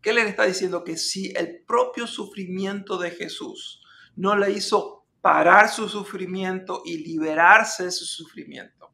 ¿Qué 0.00 0.12
le 0.12 0.28
está 0.28 0.44
diciendo? 0.44 0.84
Que 0.84 0.96
si 0.96 1.32
el 1.36 1.62
propio 1.66 2.06
sufrimiento 2.06 2.98
de 2.98 3.10
Jesús 3.10 3.82
no 4.16 4.36
le 4.36 4.50
hizo 4.50 5.04
parar 5.24 5.70
su 5.70 5.88
sufrimiento 5.88 6.82
y 6.84 6.98
liberarse 6.98 7.84
de 7.84 7.90
su 7.90 8.04
sufrimiento. 8.04 8.92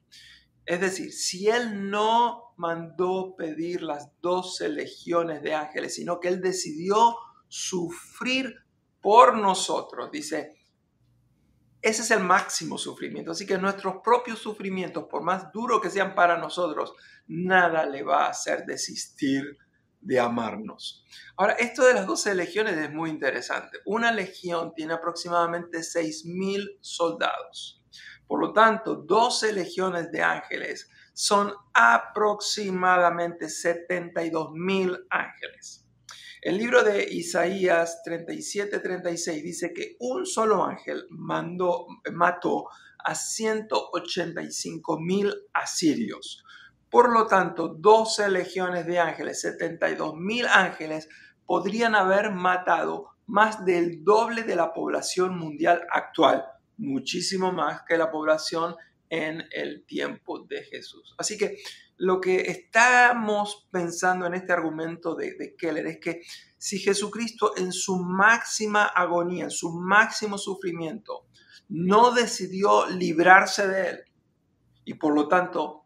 Es 0.65 0.81
decir, 0.81 1.13
si 1.13 1.49
Él 1.49 1.91
no 1.91 2.55
mandó 2.57 3.35
pedir 3.37 3.83
las 3.83 4.13
doce 4.21 4.69
legiones 4.69 5.43
de 5.43 5.55
ángeles, 5.55 5.97
sino 5.97 6.21
que 6.21 6.29
Él 6.29 6.41
decidió 6.41 7.17
sufrir 7.49 8.55
por 9.01 9.37
nosotros, 9.37 10.13
dice, 10.13 10.55
ese 11.83 12.03
es 12.03 12.11
el 12.11 12.21
máximo 12.21 12.77
sufrimiento. 12.77 13.33
Así 13.33 13.47
que 13.47 13.59
nuestros 13.59 13.97
propios 14.05 14.39
sufrimientos, 14.39 15.05
por 15.11 15.23
más 15.23 15.51
duros 15.53 15.81
que 15.81 15.91
sean 15.91 16.15
para 16.15 16.37
nosotros, 16.37 16.95
nada 17.27 17.87
le 17.87 18.03
va 18.03 18.27
a 18.27 18.31
hacer 18.31 18.67
desistir 18.67 19.57
de 20.01 20.19
amarnos. 20.19 21.05
Ahora, 21.37 21.55
esto 21.55 21.85
de 21.85 21.95
las 21.95 22.07
12 22.07 22.35
legiones 22.35 22.77
es 22.77 22.93
muy 22.93 23.11
interesante. 23.11 23.79
Una 23.85 24.13
legión 24.13 24.73
tiene 24.75 24.95
aproximadamente 24.95 25.79
6.000 25.79 26.79
soldados. 26.81 27.83
Por 28.27 28.41
lo 28.41 28.53
tanto, 28.53 28.95
12 28.95 29.53
legiones 29.53 30.11
de 30.13 30.23
ángeles 30.23 30.89
son 31.13 31.53
aproximadamente 31.75 33.47
72.000 33.47 35.07
ángeles. 35.11 35.80
El 36.43 36.57
libro 36.57 36.83
de 36.83 37.05
Isaías 37.05 38.01
37-36 38.07 39.43
dice 39.43 39.75
que 39.75 39.99
un 40.01 40.25
solo 40.25 40.65
ángel 40.65 41.05
mandó, 41.11 41.87
mató 42.13 42.71
a 43.05 43.13
185.000 43.13 45.35
asirios. 45.53 46.43
Por 46.89 47.13
lo 47.13 47.27
tanto, 47.27 47.69
12 47.69 48.31
legiones 48.31 48.87
de 48.87 48.99
ángeles, 48.99 49.43
72 49.43 50.17
mil 50.17 50.47
ángeles, 50.47 51.11
podrían 51.45 51.95
haber 51.95 52.33
matado 52.33 53.11
más 53.27 53.67
del 53.67 54.03
doble 54.03 54.43
de 54.43 54.57
la 54.57 54.73
población 54.73 55.39
mundial 55.39 55.87
actual, 55.93 56.47
muchísimo 56.79 57.53
más 57.53 57.83
que 57.83 57.99
la 57.99 58.11
población 58.11 58.77
en 59.11 59.45
el 59.51 59.85
tiempo 59.85 60.45
de 60.47 60.63
Jesús. 60.63 61.15
Así 61.19 61.37
que 61.37 61.59
lo 61.97 62.21
que 62.21 62.43
estamos 62.43 63.69
pensando 63.71 64.25
en 64.27 64.35
este 64.35 64.53
argumento 64.53 65.15
de, 65.15 65.55
Keller 65.59 65.87
es 65.87 65.99
que 66.01 66.23
si 66.57 66.79
Jesucristo 66.79 67.53
en 67.57 67.73
su 67.73 67.99
máxima 67.99 68.85
agonía, 68.85 69.45
en 69.45 69.51
su 69.51 69.73
máximo 69.73 70.39
sufrimiento, 70.39 71.27
no 71.69 72.13
decidió 72.13 72.87
librarse 72.87 73.69
de 73.69 73.91
él 73.91 74.05
y 74.85 74.95
por 74.95 75.15
lo 75.15 75.29
tanto 75.29 75.85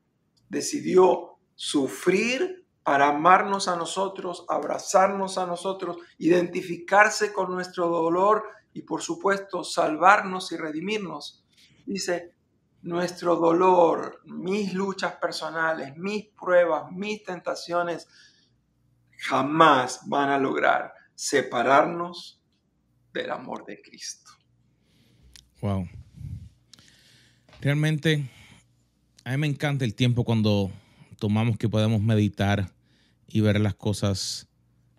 decidió 0.48 1.38
sufrir 1.54 2.66
para 2.82 3.08
amarnos 3.08 3.66
a 3.66 3.76
nosotros, 3.76 4.44
abrazarnos 4.48 5.38
a 5.38 5.46
nosotros, 5.46 5.96
identificarse 6.18 7.32
con 7.32 7.50
nuestro 7.50 7.88
dolor 7.88 8.44
y 8.74 8.82
por 8.82 9.02
supuesto 9.02 9.64
salvarnos 9.64 10.52
y 10.52 10.58
redimirnos. 10.58 11.44
Dice, 11.86 12.34
nuestro 12.84 13.36
dolor, 13.36 14.20
mis 14.26 14.74
luchas 14.74 15.14
personales, 15.16 15.96
mis 15.96 16.26
pruebas, 16.26 16.92
mis 16.92 17.24
tentaciones, 17.24 18.06
jamás 19.16 20.00
van 20.06 20.28
a 20.28 20.38
lograr 20.38 20.92
separarnos 21.14 22.42
del 23.12 23.30
amor 23.30 23.64
de 23.64 23.80
Cristo. 23.80 24.30
Wow. 25.62 25.88
Realmente 27.62 28.28
a 29.24 29.30
mí 29.30 29.36
me 29.38 29.46
encanta 29.46 29.86
el 29.86 29.94
tiempo 29.94 30.24
cuando 30.24 30.70
tomamos 31.18 31.56
que 31.56 31.70
podemos 31.70 32.02
meditar 32.02 32.70
y 33.26 33.40
ver 33.40 33.60
las 33.60 33.74
cosas 33.74 34.46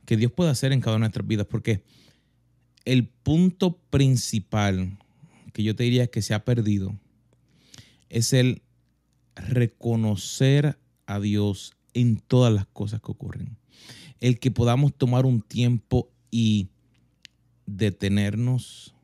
que 0.05 0.17
Dios 0.17 0.31
puede 0.31 0.49
hacer 0.49 0.71
en 0.71 0.81
cada 0.81 0.95
una 0.95 1.05
de 1.05 1.09
nuestras 1.09 1.27
vidas, 1.27 1.45
porque 1.45 1.83
el 2.83 3.07
punto 3.07 3.77
principal 3.91 4.97
que 5.53 5.61
yo 5.61 5.75
te 5.75 5.83
diría 5.83 6.07
que 6.07 6.23
se 6.23 6.33
ha 6.33 6.43
perdido 6.43 6.95
es 8.15 8.31
el 8.31 8.61
reconocer 9.35 10.79
a 11.05 11.19
Dios 11.19 11.73
en 11.93 12.15
todas 12.15 12.53
las 12.53 12.65
cosas 12.65 13.01
que 13.01 13.11
ocurren. 13.11 13.57
El 14.21 14.39
que 14.39 14.51
podamos 14.51 14.95
tomar 14.95 15.25
un 15.25 15.41
tiempo 15.41 16.09
y 16.31 16.69
detenernos, 17.65 18.95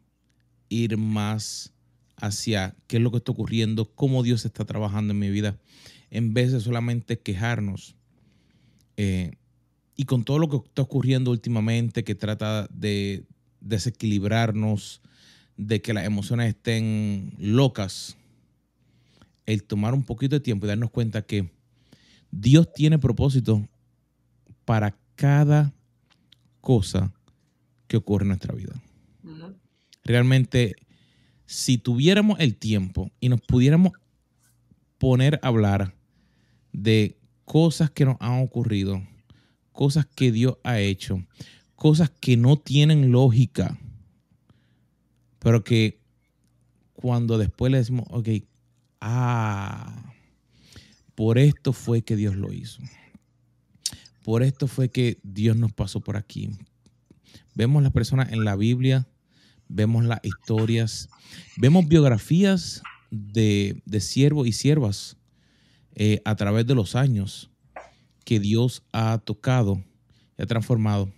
ir 0.69 0.95
más 0.95 1.73
hacia 2.15 2.73
qué 2.87 2.97
es 2.97 3.03
lo 3.03 3.11
que 3.11 3.17
está 3.17 3.33
ocurriendo, 3.33 3.93
cómo 3.95 4.23
Dios 4.23 4.45
está 4.45 4.63
trabajando 4.63 5.11
en 5.11 5.19
mi 5.19 5.29
vida, 5.29 5.59
en 6.09 6.33
vez 6.33 6.53
de 6.53 6.61
solamente 6.61 7.19
quejarnos. 7.19 7.97
Eh, 8.95 9.33
y 9.97 10.05
con 10.05 10.23
todo 10.23 10.39
lo 10.39 10.47
que 10.47 10.55
está 10.55 10.83
ocurriendo 10.83 11.31
últimamente, 11.31 12.05
que 12.05 12.15
trata 12.15 12.65
de 12.71 13.25
desequilibrarnos, 13.59 15.01
de 15.57 15.81
que 15.81 15.93
las 15.93 16.05
emociones 16.05 16.47
estén 16.47 17.33
locas, 17.37 18.15
el 19.51 19.63
tomar 19.63 19.93
un 19.93 20.03
poquito 20.03 20.35
de 20.35 20.39
tiempo 20.39 20.65
y 20.65 20.69
darnos 20.69 20.91
cuenta 20.91 21.21
que 21.21 21.51
Dios 22.31 22.71
tiene 22.73 22.97
propósito 22.97 23.67
para 24.65 24.97
cada 25.15 25.73
cosa 26.61 27.13
que 27.87 27.97
ocurre 27.97 28.23
en 28.23 28.29
nuestra 28.29 28.55
vida. 28.55 28.81
Realmente 30.03 30.75
si 31.45 31.77
tuviéramos 31.77 32.39
el 32.39 32.55
tiempo 32.55 33.11
y 33.19 33.27
nos 33.27 33.41
pudiéramos 33.41 33.91
poner 34.97 35.39
a 35.41 35.47
hablar 35.49 35.93
de 36.71 37.17
cosas 37.43 37.91
que 37.91 38.05
nos 38.05 38.15
han 38.21 38.41
ocurrido, 38.41 39.05
cosas 39.73 40.05
que 40.05 40.31
Dios 40.31 40.57
ha 40.63 40.79
hecho, 40.79 41.21
cosas 41.75 42.09
que 42.09 42.37
no 42.37 42.57
tienen 42.57 43.11
lógica, 43.11 43.77
pero 45.39 45.63
que 45.63 45.99
cuando 46.93 47.37
después 47.37 47.71
le 47.71 47.79
decimos, 47.79 48.05
ok, 48.11 48.29
ah, 49.01 50.13
por 51.15 51.37
esto 51.37 51.73
fue 51.73 52.03
que 52.03 52.15
Dios 52.15 52.35
lo 52.35 52.53
hizo. 52.53 52.81
Por 54.23 54.43
esto 54.43 54.67
fue 54.67 54.89
que 54.89 55.19
Dios 55.23 55.57
nos 55.57 55.73
pasó 55.73 55.99
por 55.99 56.15
aquí. 56.15 56.51
Vemos 57.55 57.83
las 57.83 57.91
personas 57.91 58.31
en 58.31 58.45
la 58.45 58.55
Biblia 58.55 59.07
vemos 59.73 60.03
las 60.03 60.19
historias, 60.23 61.09
vemos 61.57 61.87
biografías 61.87 62.81
de, 63.09 63.81
siervos 63.99 64.47
y 64.47 64.51
siervas 64.51 65.17
eh, 65.95 66.21
a 66.25 66.35
través 66.35 66.67
de 66.67 66.75
los 66.75 66.95
años 66.95 67.49
que 68.25 68.39
Dios 68.39 68.83
ha 68.91 69.17
tocado 69.19 69.83
y 70.37 70.43
ha 70.43 70.45
transformado. 70.45 71.11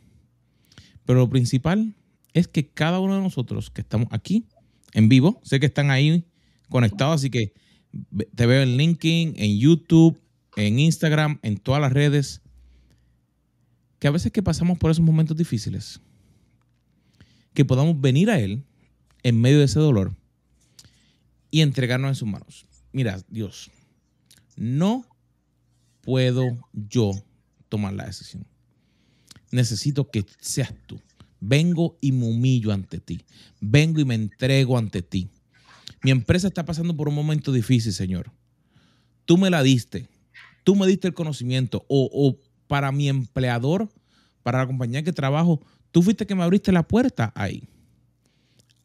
Pero 1.06 1.20
lo 1.20 1.30
principal 1.30 1.96
es 2.34 2.48
que 2.48 2.68
cada 2.68 3.00
uno 3.00 3.16
de 3.16 3.22
nosotros 3.22 3.70
que 3.70 3.82
estamos 3.82 4.08
aquí 4.12 4.46
en 4.94 5.10
vivo, 5.10 5.42
sé 5.44 5.60
que 5.60 5.66
están 5.66 5.92
ahí 5.92 6.26
conectados, 6.70 7.16
así 7.16 7.30
que 7.30 7.54
te 8.36 8.46
veo 8.46 8.62
en 8.62 8.78
LinkedIn, 8.78 9.34
en 9.38 9.58
YouTube, 9.58 10.20
en 10.56 10.80
Instagram, 10.80 11.40
en 11.42 11.58
todas 11.58 11.82
las 11.82 11.94
redes, 11.94 12.42
que 14.00 14.08
a 14.08 14.12
veces 14.12 14.32
que 14.32 14.44
pasamos 14.44 14.78
por 14.78 14.92
esos 14.92 15.04
momentos 15.04 15.38
difíciles, 15.38 16.02
que 17.54 17.66
podamos 17.66 18.00
venir 18.00 18.30
a 18.30 18.40
Él 18.40 18.64
en 19.24 19.40
medio 19.40 19.60
de 19.60 19.66
ese 19.66 19.80
dolor 19.80 20.16
y 21.52 21.62
entregarnos 21.62 22.10
en 22.10 22.16
sus 22.16 22.28
manos. 22.28 22.66
Mira, 22.92 23.24
Dios, 23.30 23.72
no 24.56 25.06
puedo 26.02 26.60
yo 26.74 27.12
tomar 27.70 27.94
la 27.94 28.06
decisión. 28.06 28.46
Necesito 29.52 30.10
que 30.10 30.26
seas 30.40 30.74
tú. 30.88 31.00
Vengo 31.40 31.98
y 32.02 32.12
me 32.12 32.26
humillo 32.26 32.72
ante 32.72 33.00
ti. 33.00 33.22
Vengo 33.62 34.00
y 34.00 34.06
me 34.06 34.16
entrego 34.16 34.78
ante 34.78 35.02
ti. 35.02 35.30
Mi 36.04 36.12
empresa 36.12 36.48
está 36.48 36.66
pasando 36.66 36.96
por 36.96 37.08
un 37.08 37.16
momento 37.16 37.52
difícil, 37.52 37.94
Señor. 37.94 38.32
Tú 39.26 39.38
me 39.38 39.50
la 39.50 39.64
diste. 39.64 40.10
Tú 40.64 40.76
me 40.76 40.88
diste 40.88 41.08
el 41.08 41.14
conocimiento. 41.14 41.86
O, 41.88 42.10
o 42.12 42.38
para 42.68 42.92
mi 42.92 43.10
empleador, 43.10 43.90
para 44.44 44.60
la 44.60 44.68
compañía 44.68 45.04
que 45.04 45.14
trabajo, 45.14 45.62
Tú 45.94 46.02
fuiste 46.02 46.26
que 46.26 46.34
me 46.34 46.42
abriste 46.42 46.72
la 46.72 46.88
puerta 46.88 47.32
ahí. 47.36 47.70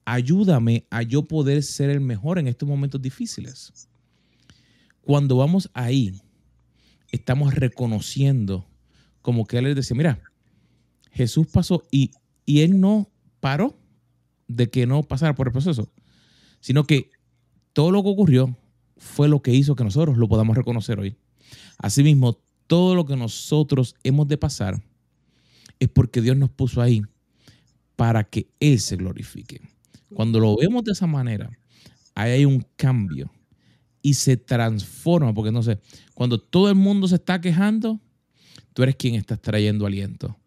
Ayúdame 0.04 0.87
a 0.90 1.00
yo 1.00 1.22
poder 1.22 1.62
ser 1.62 1.88
el 1.88 2.00
mejor 2.00 2.38
en 2.38 2.48
estos 2.48 2.68
momentos 2.68 3.00
difíciles. 3.00 3.88
Cuando 5.00 5.38
vamos 5.38 5.70
ahí, 5.72 6.20
estamos 7.11 7.54
reconociendo 7.54 8.68
como 9.22 9.46
que 9.46 9.57
él 9.57 9.64
les 9.64 9.76
decía, 9.76 9.96
mira, 9.96 10.20
Jesús 11.11 11.46
pasó 11.46 11.83
y, 11.90 12.11
y 12.44 12.61
él 12.61 12.78
no 12.78 13.11
paró 13.40 13.78
de 14.48 14.68
que 14.68 14.87
no 14.87 15.02
pasara 15.02 15.35
por 15.35 15.46
el 15.46 15.52
proceso. 15.52 15.90
Sino 16.61 16.85
que 16.85 17.11
todo 17.73 17.90
lo 17.90 18.03
que 18.03 18.09
ocurrió 18.09 18.57
fue 18.97 19.29
lo 19.29 19.40
que 19.40 19.55
hizo 19.55 19.77
que 19.77 19.85
nosotros 19.85 20.16
lo 20.16 20.29
podamos 20.29 20.57
reconocer 20.57 20.99
hoy. 20.99 21.16
Asimismo, 21.79 22.38
todo 22.66 22.94
lo 22.94 23.07
que 23.07 23.16
nosotros 23.16 23.94
hemos 24.03 24.29
de 24.29 24.37
pasar 24.37 24.83
es 25.79 25.88
porque 25.88 26.21
Dios 26.21 26.37
nos 26.37 26.51
puso 26.51 26.83
ahí 26.83 27.03
para 27.97 28.25
que 28.25 28.49
Él 28.61 28.79
se 28.81 28.97
glorifique. 28.97 29.61
Cuando 30.14 30.40
lo 30.40 30.57
vemos 30.57 30.85
de 30.85 30.92
esa 30.92 31.07
manera, 31.07 31.51
ahí 32.14 32.33
hay 32.33 32.44
un 32.44 32.64
cambio 32.77 33.31
y 34.03 34.14
se 34.14 34.37
transforma, 34.37 35.35
porque 35.35 35.53
no 35.53 35.61
cuando 36.14 36.40
todo 36.40 36.68
el 36.68 36.75
mundo 36.75 37.09
se 37.09 37.16
está 37.16 37.40
quejando, 37.40 38.01
tú 38.73 38.83
eres 38.83 38.97
quien 38.97 39.14
está 39.14 39.37
trayendo 39.37 39.87
aliento. 39.87 40.38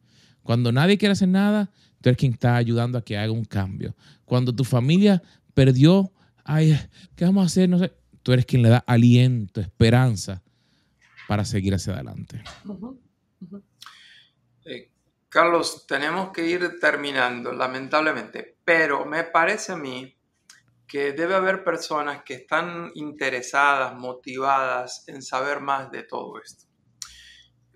Cuando 0.43 0.71
nadie 0.71 0.97
quiere 0.97 1.13
hacer 1.13 1.27
nada, 1.27 1.71
tú 2.01 2.09
eres 2.09 2.17
quien 2.17 2.33
está 2.33 2.55
ayudando 2.55 2.97
a 2.97 3.03
que 3.03 3.17
haga 3.17 3.31
un 3.31 3.45
cambio. 3.45 3.95
Cuando 4.25 4.53
tu 4.53 4.63
familia 4.63 5.21
perdió, 5.65 6.11
ay, 6.43 6.75
¿qué 7.15 7.23
vamos 7.23 7.43
a 7.43 7.45
hacer? 7.45 7.69
No 7.69 7.77
sé, 7.77 7.93
tú 8.23 8.33
eres 8.33 8.47
quien 8.47 8.63
le 8.63 8.69
da 8.69 8.83
aliento, 8.87 9.61
esperanza 9.61 10.41
para 11.27 11.45
seguir 11.45 11.75
hacia 11.75 11.93
adelante. 11.93 12.43
Eh, 14.65 14.89
Carlos, 15.29 15.85
tenemos 15.87 16.31
que 16.31 16.47
ir 16.47 16.79
terminando, 16.79 17.51
lamentablemente, 17.51 18.57
pero 18.65 19.05
me 19.05 19.23
parece 19.23 19.73
a 19.73 19.77
mí 19.77 20.15
que 20.87 21.13
debe 21.13 21.35
haber 21.35 21.63
personas 21.63 22.23
que 22.23 22.33
están 22.33 22.91
interesadas, 22.95 23.95
motivadas 23.95 25.07
en 25.07 25.21
saber 25.21 25.61
más 25.61 25.91
de 25.91 26.01
todo 26.01 26.41
esto. 26.41 26.65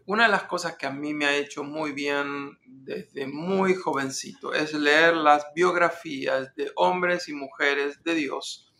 Una 0.07 0.25
de 0.25 0.29
las 0.29 0.43
cosas 0.43 0.75
que 0.77 0.85
a 0.85 0.91
mí 0.91 1.15
me 1.15 1.25
ha 1.25 1.35
hecho 1.35 1.63
muy 1.63 1.91
bien 1.91 2.59
desde 2.63 3.25
muy 3.25 3.73
jovencito 3.73 4.53
es 4.53 4.71
leer 4.75 5.15
las 5.15 5.47
biografías 5.55 6.53
de 6.55 6.71
hombres 6.75 7.27
y 7.27 7.33
mujeres 7.33 8.03
de 8.03 8.13
Dios, 8.13 8.71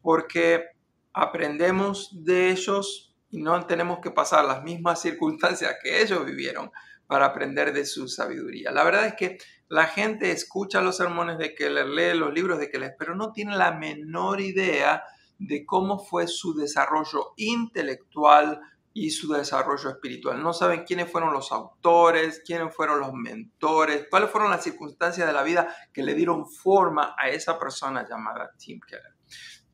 porque 0.00 0.64
aprendemos 1.12 2.24
de 2.24 2.50
ellos 2.50 3.14
y 3.28 3.42
no 3.42 3.66
tenemos 3.66 3.98
que 4.00 4.12
pasar 4.12 4.46
las 4.46 4.62
mismas 4.62 5.02
circunstancias 5.02 5.76
que 5.82 6.00
ellos 6.00 6.24
vivieron 6.24 6.70
para 7.06 7.26
aprender 7.26 7.74
de 7.74 7.84
su 7.84 8.08
sabiduría. 8.08 8.70
La 8.70 8.82
verdad 8.84 9.06
es 9.06 9.14
que 9.14 9.36
la 9.68 9.84
gente 9.86 10.30
escucha 10.30 10.80
los 10.80 10.96
sermones 10.96 11.36
de 11.36 11.54
Keller, 11.54 11.86
lee 11.86 12.18
los 12.18 12.32
libros 12.32 12.58
de 12.58 12.70
Keller, 12.70 12.94
pero 12.98 13.14
no 13.14 13.32
tiene 13.32 13.56
la 13.56 13.72
menor 13.72 14.40
idea 14.40 15.02
de 15.38 15.66
cómo 15.66 15.98
fue 15.98 16.26
su 16.28 16.54
desarrollo 16.54 17.34
intelectual 17.36 18.58
y 18.94 19.10
su 19.10 19.32
desarrollo 19.32 19.90
espiritual. 19.90 20.42
No 20.42 20.52
saben 20.52 20.84
quiénes 20.84 21.10
fueron 21.10 21.32
los 21.32 21.52
autores, 21.52 22.42
quiénes 22.44 22.74
fueron 22.74 23.00
los 23.00 23.12
mentores, 23.12 24.06
cuáles 24.10 24.30
fueron 24.30 24.50
las 24.50 24.62
circunstancias 24.62 25.26
de 25.26 25.32
la 25.32 25.42
vida 25.42 25.74
que 25.92 26.02
le 26.02 26.14
dieron 26.14 26.46
forma 26.46 27.14
a 27.18 27.28
esa 27.28 27.58
persona 27.58 28.06
llamada 28.08 28.52
Tim 28.58 28.80
Keller. 28.80 29.16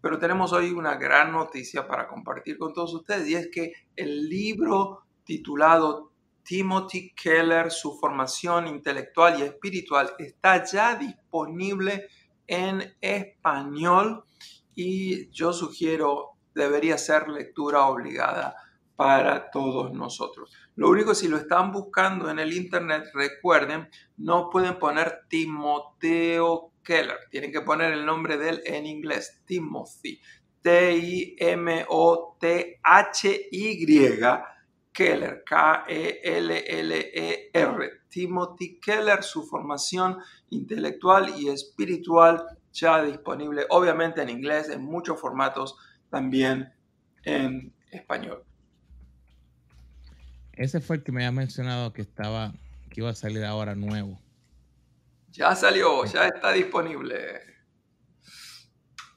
Pero 0.01 0.19
tenemos 0.19 0.53
hoy 0.53 0.71
una 0.71 0.95
gran 0.95 1.33
noticia 1.33 1.87
para 1.89 2.07
compartir 2.07 2.57
con 2.57 2.73
todos 2.73 2.95
ustedes 2.95 3.29
y 3.29 3.35
es 3.35 3.49
que 3.53 3.73
el 3.97 4.29
libro 4.29 5.07
titulado 5.25 6.13
Timothy 6.45 7.13
Keller, 7.15 7.71
su 7.71 7.99
formación 7.99 8.69
intelectual 8.69 9.41
y 9.41 9.43
espiritual, 9.43 10.13
está 10.19 10.65
ya 10.65 10.95
disponible 10.95 12.09
en 12.47 12.97
español 13.01 14.25
y 14.75 15.29
yo 15.31 15.53
sugiero 15.53 16.39
debería 16.55 16.97
ser 16.97 17.29
lectura 17.29 17.87
obligada 17.87 18.55
para 18.99 19.49
todos 19.53 19.93
nosotros. 19.93 20.53
Lo 20.75 20.91
único, 20.91 21.15
si 21.15 21.29
lo 21.29 21.37
están 21.37 21.71
buscando 21.71 22.29
en 22.29 22.41
el 22.41 22.53
internet, 22.53 23.05
recuerden, 23.15 23.89
no 24.17 24.51
pueden 24.51 24.77
poner 24.77 25.21
Timoteo 25.29 26.73
Keller. 26.83 27.19
Tienen 27.31 27.53
que 27.53 27.61
poner 27.61 27.93
el 27.93 28.05
nombre 28.05 28.37
de 28.37 28.49
él 28.49 28.61
en 28.67 28.87
inglés, 28.87 29.41
Timothy. 29.45 30.21
T-I-M-O-T-H-Y 30.63 31.37
Keller, 34.93 35.45
K-E-L-L-E-R. 35.47 36.01
Timothy 38.09 38.81
Keller, 38.81 39.23
su 39.23 39.45
formación 39.45 40.19
intelectual 40.51 41.39
y 41.39 41.51
espiritual 41.51 42.45
ya 42.73 43.01
disponible, 43.05 43.65
obviamente 43.71 44.23
en 44.23 44.31
inglés, 44.31 44.69
en 44.71 44.83
muchos 44.83 45.21
formatos, 45.21 45.77
también 46.11 46.73
en 47.23 47.73
español. 47.93 48.48
Ese 50.59 50.81
fue 50.81 50.97
el 50.97 51.03
que 51.05 51.12
me 51.12 51.25
había 51.25 51.31
mencionado 51.31 51.92
que 51.92 52.03
estaba, 52.03 52.53
que 52.90 53.01
iba 53.01 53.11
a 53.11 53.14
salir 53.14 53.44
ahora 53.44 53.77
nuevo. 53.77 54.21
Ya 55.31 55.55
salió, 55.55 56.05
ya 56.05 56.27
está 56.27 56.53
disponible. 56.53 57.16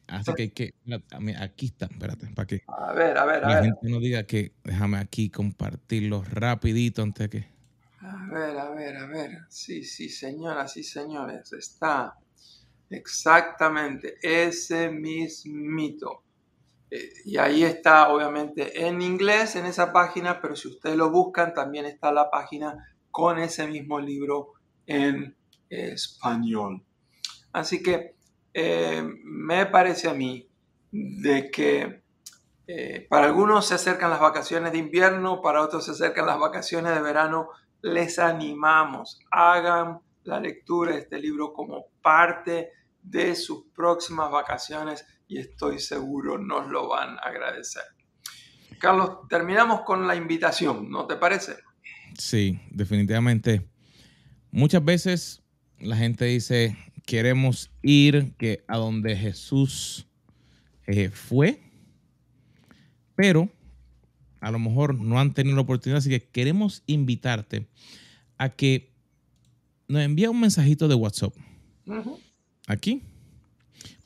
Así 0.08 0.34
que 0.36 0.43
hay 0.43 0.49
que. 0.51 0.73
Aquí 1.39 1.65
está, 1.65 1.86
espérate, 1.88 2.27
para 2.36 2.45
que. 2.45 2.62
A 2.67 2.93
ver, 2.93 3.17
a 3.17 3.25
ver, 3.25 3.43
a 3.43 3.49
la 3.49 3.56
ver. 3.56 3.63
gente 3.63 3.89
no 3.89 3.99
diga 3.99 4.23
que 4.23 4.54
déjame 4.63 4.99
aquí 4.99 5.32
compartirlo 5.32 6.23
rapidito 6.23 7.01
antes 7.01 7.27
que. 7.27 7.47
A 8.01 8.27
ver, 8.32 8.60
a 8.60 8.69
ver, 8.69 8.97
a 8.97 9.06
ver. 9.08 9.39
Sí, 9.49 9.84
sí, 9.84 10.10
señoras 10.10 10.77
y 10.77 10.84
señores. 10.84 11.54
Está 11.54 12.19
exactamente 12.88 14.15
ese 14.21 14.89
mismito. 14.89 16.23
Eh, 16.91 17.10
y 17.25 17.38
ahí 17.38 17.63
está, 17.63 18.10
obviamente, 18.10 18.86
en 18.86 19.01
inglés 19.01 19.56
en 19.56 19.65
esa 19.65 19.93
página, 19.93 20.41
pero 20.41 20.56
si 20.56 20.67
ustedes 20.67 20.97
lo 20.97 21.10
buscan, 21.10 21.54
también 21.54 21.86
está 21.86 22.12
la 22.12 22.30
página 22.30 22.95
con 23.10 23.39
ese 23.39 23.65
mismo 23.65 23.99
libro 23.99 24.54
en 24.86 25.36
español. 25.69 26.84
Así 27.54 27.82
que 27.82 28.15
eh, 28.54 29.01
me 29.23 29.65
parece 29.65 30.10
a 30.10 30.13
mí 30.13 30.47
de 30.91 31.49
que 31.49 32.04
eh, 32.67 33.08
para 33.10 33.25
algunos 33.25 33.67
se 33.67 33.75
acercan 33.75 34.10
las 34.10 34.19
vacaciones 34.19 34.71
de 34.71 34.77
invierno, 34.77 35.41
para 35.41 35.62
otros 35.62 35.86
se 35.86 35.91
acercan 35.91 36.25
las 36.25 36.39
vacaciones 36.39 36.93
de 36.93 37.01
verano. 37.01 37.49
Les 37.82 38.19
animamos, 38.19 39.19
hagan 39.32 39.99
la 40.23 40.39
lectura 40.39 40.93
de 40.93 40.99
este 40.99 41.19
libro 41.19 41.54
como 41.54 41.86
parte 42.01 42.71
de 43.01 43.36
sus 43.36 43.65
próximas 43.75 44.30
vacaciones 44.30 45.06
y 45.32 45.38
estoy 45.38 45.80
seguro 45.80 46.38
nos 46.38 46.70
lo 46.70 46.89
van 46.89 47.17
a 47.17 47.22
agradecer. 47.22 47.84
Carlos, 48.80 49.30
terminamos 49.30 49.82
con 49.82 50.06
la 50.06 50.13
invitación, 50.13 50.89
¿no 50.89 51.08
te 51.08 51.15
parece? 51.15 51.56
Sí, 52.17 52.60
definitivamente. 52.70 53.65
Muchas 54.52 54.84
veces 54.84 55.41
la 55.80 55.96
gente 55.96 56.26
dice, 56.26 56.76
queremos 57.06 57.72
ir 57.82 58.34
que 58.38 58.65
a 58.67 58.76
donde 58.76 59.15
Jesús 59.15 60.06
eh, 60.86 61.10
fue, 61.10 61.62
pero 63.15 63.50
a 64.41 64.52
lo 64.52 64.60
mejor 64.60 64.96
no 64.96 65.17
han 65.17 65.34
tenido 65.34 65.56
la 65.56 65.62
oportunidad, 65.62 66.00
así 66.00 66.10
que 66.10 66.28
queremos 66.28 66.84
invitarte 66.88 67.70
a 68.38 68.50
que 68.50 68.91
nos 69.88 70.02
envíe 70.02 70.28
un 70.28 70.41
mensajito 70.41 70.89
de 70.89 70.96
WhatsApp 70.96 71.34
aquí, 72.67 73.04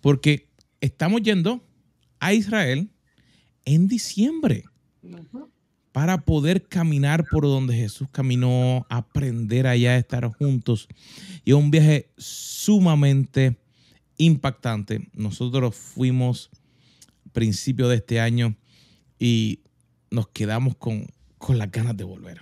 porque 0.02 0.54
estamos 0.82 1.22
yendo 1.22 1.64
a 2.20 2.34
Israel 2.34 2.90
en 3.66 3.88
diciembre 3.88 4.66
para 5.92 6.26
poder 6.26 6.68
caminar 6.68 7.26
por 7.32 7.44
donde 7.44 7.74
Jesús 7.74 8.08
caminó, 8.12 8.86
aprender 8.90 9.66
allá 9.66 9.92
a 9.92 9.98
estar 9.98 10.28
juntos. 10.28 10.88
Y 11.46 11.54
un 11.54 11.72
viaje 11.72 12.12
sumamente 12.18 13.58
impactante. 14.18 15.08
Nosotros 15.14 15.76
fuimos 15.76 16.50
principio 17.32 17.88
de 17.88 17.98
este 17.98 18.20
año 18.20 18.56
y 19.20 19.62
nos 20.10 20.28
quedamos 20.30 20.76
con, 20.76 21.08
con 21.38 21.58
las 21.58 21.72
ganas 21.72 21.96
de 21.96 22.04
volver. 22.04 22.42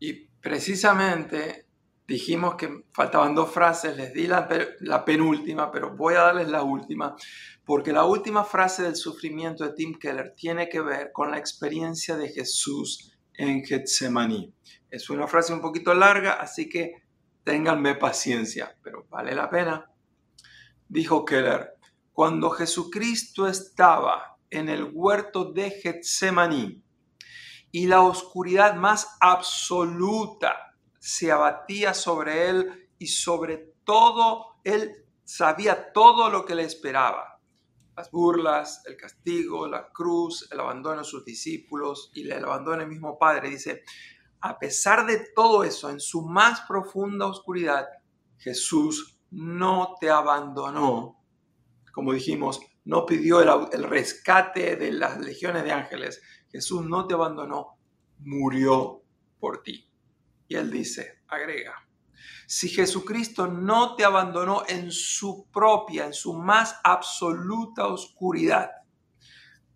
Y 0.00 0.12
precisamente 0.40 1.63
dijimos 2.06 2.56
que 2.56 2.84
faltaban 2.92 3.34
dos 3.34 3.50
frases, 3.50 3.96
les 3.96 4.12
di 4.12 4.26
la, 4.26 5.04
penúltima, 5.04 5.70
pero 5.70 5.96
voy 5.96 6.14
a 6.14 6.22
darles 6.22 6.48
la 6.48 6.62
última, 6.62 7.16
porque 7.64 7.92
la 7.92 8.04
última 8.04 8.44
frase 8.44 8.82
del 8.82 8.96
sufrimiento 8.96 9.64
de 9.64 9.72
Tim 9.72 9.98
Keller 9.98 10.34
tiene 10.36 10.68
que 10.68 10.80
ver 10.80 11.12
con 11.12 11.30
la 11.30 11.38
experiencia 11.38 12.16
de 12.16 12.28
Jesús 12.28 13.12
en 13.34 13.64
Getsemaní. 13.64 14.52
Es 14.90 15.08
una 15.10 15.26
frase 15.26 15.52
un 15.52 15.60
poquito 15.60 15.94
larga, 15.94 16.34
así 16.34 16.68
que 16.68 17.02
ténganme 17.42 17.94
paciencia, 17.94 18.76
pero 18.82 19.06
vale 19.08 19.34
la 19.34 19.48
pena. 19.48 19.90
Dijo 20.88 21.24
Keller, 21.24 21.74
cuando 22.12 22.50
Jesucristo 22.50 23.48
estaba 23.48 24.36
en 24.50 24.68
el 24.68 24.90
huerto 24.92 25.52
de 25.52 25.70
Getsemaní 25.70 26.82
y 27.72 27.86
la 27.86 28.02
oscuridad 28.02 28.76
más 28.76 29.16
absoluta 29.20 30.73
se 31.04 31.30
abatía 31.30 31.92
sobre 31.92 32.48
él 32.48 32.88
y 32.98 33.08
sobre 33.08 33.74
todo, 33.84 34.56
él 34.64 35.04
sabía 35.22 35.92
todo 35.92 36.30
lo 36.30 36.46
que 36.46 36.54
le 36.54 36.64
esperaba. 36.64 37.40
Las 37.94 38.10
burlas, 38.10 38.82
el 38.86 38.96
castigo, 38.96 39.68
la 39.68 39.90
cruz, 39.92 40.48
el 40.50 40.60
abandono 40.60 40.98
de 40.98 41.04
sus 41.04 41.22
discípulos 41.24 42.10
y 42.14 42.30
el 42.30 42.42
abandono 42.42 42.78
del 42.78 42.88
mismo 42.88 43.18
Padre. 43.18 43.50
Dice, 43.50 43.82
a 44.40 44.58
pesar 44.58 45.04
de 45.06 45.26
todo 45.34 45.62
eso, 45.62 45.90
en 45.90 46.00
su 46.00 46.22
más 46.22 46.62
profunda 46.62 47.26
oscuridad, 47.26 47.86
Jesús 48.38 49.20
no 49.30 49.96
te 50.00 50.08
abandonó 50.08 51.24
como 51.92 52.12
dijimos, 52.12 52.60
no 52.86 53.06
pidió 53.06 53.40
el, 53.40 53.68
el 53.72 53.84
rescate 53.84 54.74
de 54.74 54.90
las 54.90 55.20
legiones 55.20 55.62
de 55.62 55.70
ángeles. 55.70 56.20
Jesús 56.50 56.84
no 56.84 57.06
te 57.06 57.14
abandonó, 57.14 57.78
murió 58.18 59.02
por 59.38 59.62
ti. 59.62 59.88
Y 60.48 60.56
él 60.56 60.70
dice, 60.70 61.22
agrega, 61.28 61.84
si 62.46 62.68
Jesucristo 62.68 63.46
no 63.46 63.96
te 63.96 64.04
abandonó 64.04 64.64
en 64.68 64.90
su 64.90 65.46
propia, 65.50 66.06
en 66.06 66.12
su 66.12 66.34
más 66.34 66.78
absoluta 66.84 67.86
oscuridad, 67.86 68.70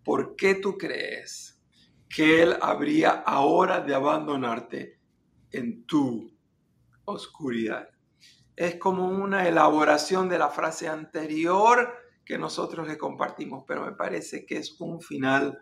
¿por 0.03 0.35
qué 0.35 0.55
tú 0.55 0.77
crees 0.77 1.61
que 2.07 2.43
Él 2.43 2.57
habría 2.61 3.09
ahora 3.09 3.81
de 3.81 3.95
abandonarte 3.95 4.99
en 5.51 5.85
tu 5.85 6.31
oscuridad? 7.05 7.89
Es 8.55 8.75
como 8.75 9.07
una 9.07 9.47
elaboración 9.47 10.29
de 10.29 10.37
la 10.37 10.49
frase 10.49 10.87
anterior 10.87 11.93
que 12.25 12.37
nosotros 12.37 12.87
le 12.87 12.97
compartimos, 12.97 13.63
pero 13.67 13.85
me 13.85 13.93
parece 13.93 14.45
que 14.45 14.57
es 14.57 14.79
un 14.79 15.01
final 15.01 15.59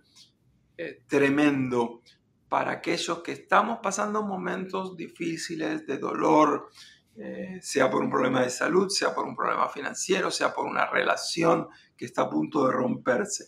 eh, 0.78 1.03
tremendo 1.08 2.01
para 2.49 2.71
aquellos 2.71 3.21
que 3.21 3.33
estamos 3.33 3.79
pasando 3.81 4.23
momentos 4.23 4.95
difíciles 4.95 5.85
de 5.85 5.97
dolor, 5.97 6.69
eh, 7.17 7.59
sea 7.61 7.89
por 7.89 8.03
un 8.03 8.09
problema 8.09 8.41
de 8.41 8.49
salud, 8.49 8.89
sea 8.89 9.13
por 9.13 9.25
un 9.25 9.35
problema 9.35 9.67
financiero, 9.67 10.31
sea 10.31 10.53
por 10.53 10.65
una 10.65 10.85
relación 10.85 11.67
que 11.95 12.05
está 12.05 12.23
a 12.23 12.29
punto 12.29 12.65
de 12.65 12.71
romperse. 12.71 13.47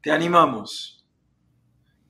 Te 0.00 0.10
animamos. 0.10 1.06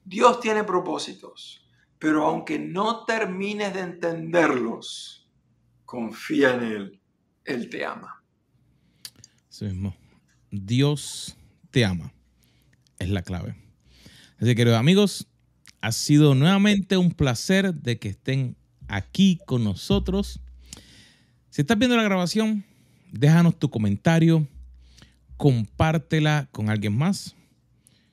Dios 0.05 0.41
tiene 0.41 0.65
propósitos, 0.65 1.69
pero 1.99 2.27
aunque 2.27 2.59
no 2.59 3.05
termines 3.05 3.75
de 3.75 3.81
entenderlos, 3.81 5.29
confía 5.85 6.55
en 6.55 6.63
Él. 6.63 7.01
Él 7.45 7.69
te 7.69 7.85
ama. 7.85 8.25
Sí 9.49 9.67
mismo. 9.67 9.95
Dios 10.51 11.37
te 11.71 11.85
ama. 11.85 12.13
Es 12.99 13.11
la 13.11 13.23
clave. 13.23 13.57
Así 14.37 14.47
que, 14.47 14.55
queridos 14.55 14.79
amigos, 14.79 15.29
ha 15.83 15.93
sido 15.93 16.35
nuevamente 16.35 16.97
un 16.97 17.11
placer 17.11 17.75
de 17.75 17.99
que 17.99 18.09
estén 18.09 18.57
aquí 18.89 19.39
con 19.45 19.65
nosotros. 19.65 20.41
Si 21.51 21.61
estás 21.61 21.77
viendo 21.77 21.97
la 21.97 22.05
grabación, 22.05 22.65
déjanos 23.11 23.59
tu 23.59 23.69
comentario, 23.69 24.47
compártela 25.37 26.49
con 26.53 26.71
alguien 26.71 26.97
más. 26.97 27.35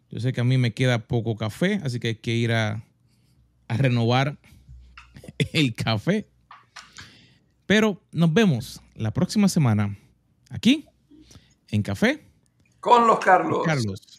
Yo 0.09 0.19
sé 0.19 0.33
que 0.33 0.41
a 0.41 0.43
mí 0.43 0.57
me 0.57 0.73
queda 0.73 1.07
poco 1.07 1.37
café, 1.37 1.79
así 1.83 1.99
que 1.99 2.09
hay 2.09 2.15
que 2.15 2.35
ir 2.35 2.51
a, 2.51 2.83
a 3.67 3.77
renovar 3.77 4.39
el 5.53 5.75
café. 5.75 6.27
Pero 7.67 8.01
nos 8.11 8.33
vemos 8.33 8.81
la 8.95 9.11
próxima 9.11 9.47
semana 9.47 9.95
aquí 10.49 10.85
en 11.69 11.83
Café 11.83 12.25
con 12.79 13.05
los 13.05 13.19
Carlos. 13.19 13.61
Carlos. 13.63 14.18